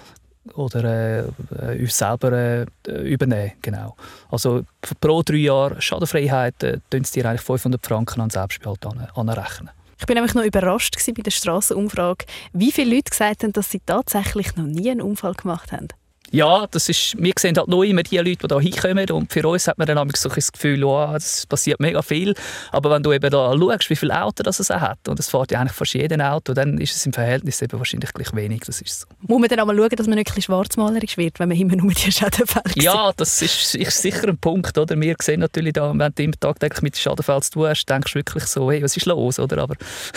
oder 0.54 1.24
äh, 1.24 1.80
uns 1.80 1.96
selber 1.96 2.32
äh, 2.32 2.66
übernehmen. 3.02 3.52
Genau. 3.62 3.96
Also 4.30 4.62
pro 5.00 5.22
drei 5.22 5.36
Jahre 5.36 5.80
Schadenfreiheit 5.80 6.62
äh, 6.62 6.78
sie 6.90 7.20
dir 7.20 7.28
eigentlich 7.28 7.42
500 7.42 7.84
Franken 7.84 8.20
an 8.20 8.30
Selbstbehalt 8.30 8.84
an, 8.86 9.06
anrechnen. 9.14 9.70
Ich 9.98 10.06
bin 10.06 10.14
nämlich 10.14 10.34
noch 10.34 10.44
überrascht 10.44 10.96
bei 11.06 11.22
der 11.22 11.30
Straßenumfrage, 11.30 12.26
wie 12.52 12.70
viele 12.70 12.96
Leute 12.96 13.10
gesagt 13.10 13.42
haben, 13.42 13.52
dass 13.52 13.70
sie 13.70 13.80
tatsächlich 13.84 14.54
noch 14.56 14.66
nie 14.66 14.90
einen 14.90 15.00
Unfall 15.00 15.34
gemacht 15.34 15.72
haben. 15.72 15.88
Ja, 16.36 16.66
das 16.70 16.90
ist, 16.90 17.14
wir 17.16 17.32
sehen 17.38 17.56
halt 17.56 17.68
nur 17.68 17.82
immer 17.86 18.02
die 18.02 18.18
Leute, 18.18 18.46
die 18.46 18.60
hier 18.60 18.60
hinkommen 18.60 19.10
und 19.10 19.32
für 19.32 19.48
uns 19.48 19.68
hat 19.68 19.78
man 19.78 19.86
dann 19.86 20.10
so 20.14 20.28
das 20.28 20.52
Gefühl, 20.52 20.84
oh, 20.84 21.14
es 21.14 21.46
passiert 21.46 21.80
mega 21.80 22.02
viel, 22.02 22.34
aber 22.72 22.90
wenn 22.90 23.02
du 23.02 23.10
eben 23.14 23.30
da 23.30 23.54
schaust, 23.56 23.88
wie 23.88 23.96
viele 23.96 24.22
Autos 24.22 24.44
das 24.44 24.60
es 24.60 24.68
hat 24.68 25.08
und 25.08 25.18
es 25.18 25.30
fährt 25.30 25.50
ja 25.50 25.60
eigentlich 25.60 25.72
fast 25.72 25.94
jeden 25.94 26.20
Auto, 26.20 26.52
dann 26.52 26.76
ist 26.76 26.94
es 26.94 27.06
im 27.06 27.14
Verhältnis 27.14 27.62
eben 27.62 27.78
wahrscheinlich 27.78 28.12
gleich 28.12 28.34
wenig, 28.34 28.60
das 28.66 28.82
ist 28.82 29.00
so. 29.00 29.06
Muss 29.22 29.40
man 29.40 29.48
dann 29.48 29.60
aber 29.60 29.74
schauen, 29.74 29.88
dass 29.96 30.06
man 30.08 30.18
nicht 30.18 30.44
schwarzmalerisch 30.44 31.16
wird, 31.16 31.40
wenn 31.40 31.48
man 31.48 31.56
immer 31.56 31.76
nur 31.76 31.92
die 31.92 32.12
Schädenfälle 32.12 32.68
sieht? 32.68 32.82
Ja, 32.82 33.14
das 33.16 33.40
ist, 33.40 33.74
ist, 33.74 34.02
sicher 34.02 34.28
ein 34.28 34.36
Punkt, 34.36 34.76
oder? 34.76 35.00
Wir 35.00 35.16
sehen 35.22 35.40
natürlich 35.40 35.72
da, 35.72 35.90
wenn 35.96 36.12
du 36.14 36.22
immer 36.22 36.38
tagtäglich 36.38 36.82
mit 36.82 36.98
Schädenfällen 36.98 37.40
zu 37.40 37.50
tun 37.52 37.68
hast, 37.68 37.86
denkst 37.86 38.12
du 38.12 38.18
wirklich 38.18 38.44
so, 38.44 38.70
hey, 38.70 38.82
was 38.82 38.94
ist 38.94 39.06
los, 39.06 39.38
oder? 39.38 39.62
Aber, 39.62 39.76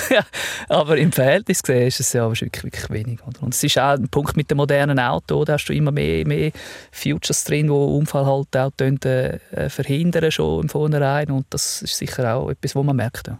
aber 0.67 0.97
im 0.97 1.13
Verhältnis 1.13 1.63
gesehen 1.63 1.87
ist 1.87 2.01
es 2.01 2.11
ja 2.11 2.27
wirklich, 2.29 2.61
wirklich 2.65 2.89
wenig, 2.89 3.19
oder? 3.25 3.41
Und 3.41 3.53
es 3.53 3.63
ist 3.63 3.77
auch 3.77 3.91
ein 3.91 4.09
Punkt 4.09 4.35
mit 4.35 4.51
dem 4.51 4.57
modernen 4.57 4.99
Auto, 4.99 5.45
da 5.45 5.53
hast 5.53 5.67
du 5.67 5.73
immer 5.73 5.91
mehr, 5.91 6.08
mehr 6.25 6.51
Futures 6.91 7.43
drin, 7.43 7.67
die 7.67 7.71
Unfall 7.71 8.25
halt 8.25 8.55
auch 8.55 8.71
äh, 8.79 9.39
verhindern 9.69 10.31
schon 10.31 10.63
im 10.63 10.69
Vornherein 10.69 11.31
und 11.31 11.45
das 11.49 11.81
ist 11.81 11.97
sicher 11.97 12.35
auch 12.35 12.49
etwas, 12.49 12.75
was 12.75 12.83
man 12.83 12.95
merkt. 12.95 13.27
Ja. 13.27 13.39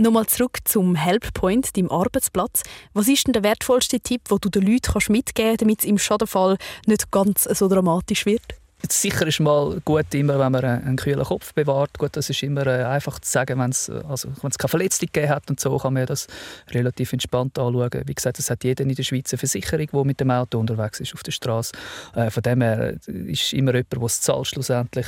Nochmal 0.00 0.26
zurück 0.26 0.60
zum 0.64 0.94
Helppoint, 0.94 1.76
deinem 1.76 1.90
Arbeitsplatz. 1.90 2.62
Was 2.94 3.06
ist 3.06 3.26
denn 3.26 3.34
der 3.34 3.42
wertvollste 3.42 4.00
Tipp, 4.00 4.22
den 4.30 4.38
du 4.38 4.48
den 4.48 4.62
Leuten 4.62 5.12
mitgeben 5.12 5.48
kannst, 5.48 5.60
damit 5.60 5.80
es 5.80 5.84
im 5.84 5.98
Schadenfall 5.98 6.56
nicht 6.86 7.10
ganz 7.10 7.42
so 7.44 7.68
dramatisch 7.68 8.24
wird? 8.24 8.59
Sicher 8.88 9.26
ist 9.26 9.40
mal 9.40 9.80
gut, 9.84 10.12
immer, 10.14 10.38
wenn 10.38 10.52
man 10.52 10.64
einen 10.64 10.96
kühlen 10.96 11.24
Kopf 11.24 11.52
bewahrt. 11.54 11.98
Gut, 11.98 12.16
das 12.16 12.30
ist 12.30 12.42
immer 12.42 12.66
äh, 12.66 12.84
einfach 12.84 13.18
zu 13.20 13.30
sagen, 13.30 13.58
wenn 13.58 13.70
es 13.70 13.90
also, 13.90 14.28
keine 14.40 14.68
Verletzung 14.68 15.08
gegeben 15.12 15.28
hat 15.28 15.48
und 15.50 15.60
so, 15.60 15.76
kann 15.78 15.94
man 15.94 16.06
das 16.06 16.26
relativ 16.70 17.12
entspannt 17.12 17.58
anschauen. 17.58 18.02
Wie 18.06 18.14
gesagt, 18.14 18.38
es 18.38 18.50
hat 18.50 18.64
jeder 18.64 18.84
in 18.84 18.94
der 18.94 19.02
Schweiz 19.02 19.32
eine 19.32 19.38
Versicherung, 19.38 19.86
die 19.92 20.04
mit 20.04 20.20
dem 20.20 20.30
Auto 20.30 20.58
unterwegs 20.58 21.00
ist 21.00 21.14
auf 21.14 21.22
der 21.22 21.32
Straße. 21.32 21.72
Äh, 22.14 22.30
von 22.30 22.42
dem 22.42 22.62
her 22.62 22.94
äh, 23.06 23.12
ist 23.30 23.52
immer 23.52 23.72
jemand, 23.74 23.92
der 23.92 24.02
es 24.02 24.20
zahlt 24.20 24.46
schlussendlich. 24.46 25.06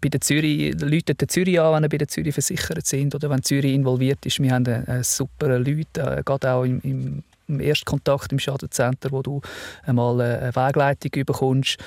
bei 0.00 0.08
der 0.08 0.20
Zürich, 0.20 0.74
Leute 0.80 1.14
der 1.14 1.28
Zürich 1.28 1.60
an, 1.60 1.74
wenn 1.74 1.82
sie 1.82 1.88
bei 1.88 1.98
der 1.98 2.08
Zürich 2.08 2.32
versichert 2.32 2.86
sind 2.86 3.14
oder 3.14 3.28
wenn 3.30 3.42
Zürich 3.42 3.74
involviert 3.74 4.24
ist. 4.24 4.40
Wir 4.40 4.52
haben 4.52 4.66
eine 4.66 5.04
super 5.04 5.58
Leute, 5.58 6.00
äh, 6.00 6.22
gerade 6.24 6.52
auch 6.52 6.64
im, 6.64 6.80
im 6.82 7.22
im 7.50 7.60
Erstkontakt 7.60 8.32
im 8.32 8.38
Schadencenter, 8.38 9.10
wo 9.10 9.22
du 9.22 9.40
einmal 9.84 10.20
eine 10.20 10.54
Wegleitung 10.54 11.24
bekommst, 11.24 11.78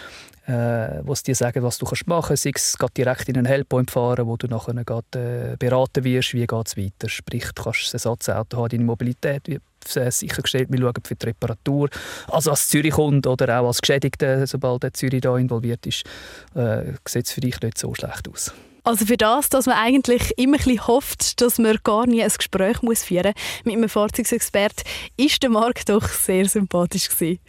äh, 0.46 1.02
wo 1.04 1.16
sie 1.16 1.24
dir 1.24 1.36
sagen, 1.36 1.64
was 1.64 1.78
du 1.78 1.86
kannst 1.86 2.08
machen 2.08 2.28
kannst. 2.30 2.44
Sei 2.44 2.52
es 2.56 2.78
direkt 2.96 3.30
in 3.30 3.38
einen 3.38 3.46
Helppoint 3.46 3.92
fahren, 3.92 4.28
wo 4.28 4.38
du 4.38 4.48
nachher 4.48 4.74
grad, 4.84 5.16
äh, 5.16 5.56
beraten 5.58 6.04
wirst, 6.04 6.34
wie 6.34 6.44
es 6.44 6.78
weiter. 6.78 7.10
Sprich, 7.10 7.46
du 7.54 7.64
kannst 7.64 7.90
ein 7.90 7.94
Ersatzauto 7.94 8.58
haben, 8.58 8.70
deine 8.70 8.84
Mobilität 8.84 9.48
wird 9.48 9.64
sichergestellt, 9.86 10.72
wir 10.72 10.80
schauen 10.80 10.94
für 11.04 11.16
die 11.16 11.26
Reparatur. 11.26 11.90
Also 12.30 12.52
als 12.52 12.70
Zürich-Kunde 12.70 13.30
oder 13.30 13.60
auch 13.60 13.68
als 13.68 13.82
Geschädigter, 13.82 14.48
sobald 14.48 14.84
der 14.84 14.94
Zürich 14.94 15.22
da 15.22 15.38
involviert 15.38 15.86
ist, 15.86 16.04
äh, 16.56 16.94
sieht 17.08 17.26
es 17.26 17.32
für 17.32 17.42
dich 17.42 17.60
nicht 17.62 17.78
so 17.78 17.94
schlecht 17.94 18.30
aus. 18.30 18.54
Also 18.86 19.06
für 19.06 19.16
das, 19.16 19.48
dass 19.50 19.66
man 19.66 19.78
eigentlich 19.78 20.38
immer 20.38 20.58
ein 20.66 20.88
hofft, 20.88 21.40
dass 21.42 21.58
man 21.58 21.78
gar 21.84 22.06
nie 22.06 22.22
ein 22.22 22.30
Gespräch 22.30 22.82
muss 22.82 23.04
führen 23.04 23.34
muss 23.34 23.66
mit 23.66 23.76
einem 23.76 23.88
Fahrzeugexperten, 23.88 24.84
ist 25.16 25.42
der 25.42 25.50
Markt 25.50 25.88
doch 25.88 26.08
sehr 26.10 26.50
sympathisch 26.50 27.08
gewesen. 27.08 27.40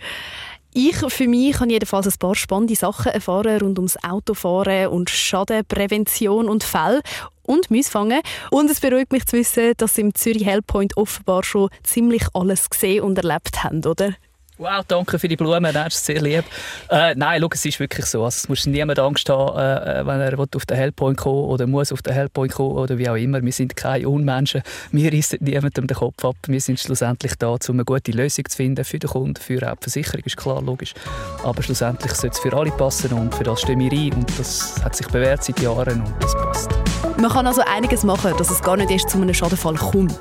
Ich 0.77 0.97
für 0.97 1.29
mich 1.29 1.59
habe 1.59 1.71
jedenfalls 1.71 2.07
ein 2.07 2.19
paar 2.19 2.35
spannende 2.37 2.77
Sachen 2.77 3.13
erfahren 3.13 3.61
rund 3.61 3.79
ums 3.79 3.97
Autofahren 4.05 4.89
und 4.89 5.11
Schadenprävention 5.11 6.49
und 6.49 6.65
Fälle 6.65 7.01
und 7.43 7.71
Müsfangen. 7.71 8.21
Und 8.51 8.71
es 8.71 8.81
beruhigt 8.81 9.13
mich 9.13 9.27
zu 9.27 9.37
wissen, 9.37 9.75
dass 9.77 9.95
Sie 9.95 10.03
im 10.03 10.15
Zürich 10.15 10.45
Hellpoint 10.45 10.97
offenbar 10.97 11.45
schon 11.45 11.71
ziemlich 11.83 12.25
alles 12.33 12.71
gesehen 12.71 13.03
und 13.03 13.19
erlebt 13.19 13.63
haben, 13.63 13.85
oder? 13.85 14.15
Wow, 14.57 14.85
danke 14.87 15.19
für 15.19 15.27
die 15.27 15.37
Blumen, 15.37 15.73
das 15.73 15.95
ist 15.97 16.07
sehr 16.07 16.23
lieb. 16.23 16.45
Äh, 16.89 17.17
nein, 17.17 17.41
schau, 17.41 17.49
es 17.53 17.65
ist 17.65 17.81
wirklich 17.81 18.07
so. 18.07 18.25
Also, 18.25 18.37
es 18.37 18.49
muss 18.49 18.67
niemand 18.67 19.01
Angst 19.01 19.29
haben, 19.29 19.59
äh, 19.59 20.07
wenn 20.07 20.21
er 20.21 20.39
auf 20.39 20.65
den 20.65 20.77
Hellpoint 20.77 21.19
kommen 21.19 21.47
oder 21.47 21.67
muss 21.67 21.91
auf 21.91 22.03
den 22.03 22.15
Hellpoint 22.15 22.53
kommen 22.53 22.77
oder 22.77 22.97
wie 22.97 23.09
auch 23.09 23.17
immer. 23.17 23.43
Wir 23.43 23.53
sind 23.53 23.75
keine 23.75 24.09
Unmenschen. 24.09 24.63
Wir 24.93 25.13
reissen 25.13 25.41
niemandem 25.41 25.89
den 25.89 25.97
Kopf 25.97 26.25
ab. 26.25 26.37
Wir 26.47 26.61
sind 26.61 26.79
schlussendlich 26.79 27.35
da, 27.35 27.49
um 27.49 27.59
eine 27.71 27.85
gute 27.85 28.13
Lösung 28.13 28.45
zu 28.49 28.57
finden 28.57 28.85
für 28.85 29.01
den 29.01 29.11
Kunden, 29.11 29.43
für 29.43 29.73
auch 29.73 29.77
die 29.77 29.91
Versicherung, 29.91 30.23
ist 30.25 30.37
klar, 30.37 30.63
logisch. 30.63 30.95
Aber 31.43 31.61
schlussendlich 31.61 32.13
sollte 32.13 32.37
es 32.37 32.39
für 32.39 32.57
alle 32.57 32.71
passen 32.71 33.13
und 33.13 33.35
für 33.35 33.43
das 33.43 33.61
stehen 33.61 33.81
wir 33.81 33.91
ein. 33.91 34.13
Und 34.13 34.39
das 34.39 34.81
hat 34.85 34.95
sich 34.95 35.09
bewährt 35.09 35.43
seit 35.43 35.59
Jahren 35.59 36.01
und 36.01 36.15
das 36.23 36.33
passt. 36.33 36.84
Man 37.17 37.31
kann 37.31 37.47
also 37.47 37.63
einiges 37.63 38.03
machen, 38.03 38.33
dass 38.39 38.51
es 38.51 38.61
gar 38.61 38.77
nicht 38.77 38.91
erst 38.91 39.11
zu 39.11 39.19
einem 39.21 39.33
Schadenfall 39.33 39.75
kommt. 39.75 40.19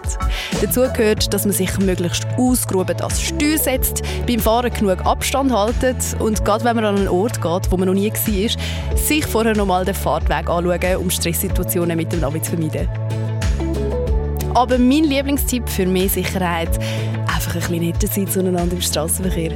Dazu 0.61 0.81
gehört, 0.81 1.33
dass 1.33 1.43
man 1.43 1.53
sich 1.53 1.77
möglichst 1.79 2.27
ausgeruht 2.37 3.01
als 3.01 3.21
Steuer 3.21 3.57
setzt, 3.57 4.03
beim 4.27 4.39
Fahren 4.39 4.71
genug 4.71 5.03
Abstand 5.05 5.51
haltet 5.51 5.97
und 6.19 6.45
gerade 6.45 6.63
wenn 6.63 6.75
man 6.75 6.85
an 6.85 6.97
einen 6.97 7.07
Ort 7.07 7.41
geht, 7.41 7.71
wo 7.71 7.77
man 7.77 7.87
noch 7.87 7.95
nie 7.95 8.11
war, 8.11 8.97
sich 8.97 9.25
vorher 9.25 9.55
nochmal 9.55 9.85
den 9.85 9.95
Fahrtweg 9.95 10.47
anschauen, 10.49 10.97
um 10.97 11.09
Stresssituationen 11.09 11.97
mit 11.97 12.11
dem 12.13 12.19
Navi 12.19 12.41
zu 12.41 12.51
vermeiden. 12.51 12.87
Aber 14.53 14.77
mein 14.77 15.05
Lieblingstipp 15.05 15.67
für 15.67 15.87
mehr 15.87 16.09
Sicherheit, 16.09 16.77
einfach 17.27 17.55
ein 17.55 17.59
bisschen 17.59 17.79
netter 17.79 18.07
sein 18.07 18.27
zueinander 18.27 18.73
im 18.75 18.81
Straßenverkehr. 18.81 19.53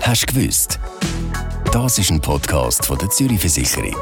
Hast 0.00 0.22
du 0.22 0.34
gewusst? 0.34 0.78
Das 1.72 1.96
ist 1.96 2.10
ein 2.10 2.20
Podcast 2.20 2.84
von 2.84 2.98
der 2.98 3.08
Zürich 3.08 3.40
Versicherung. 3.40 3.96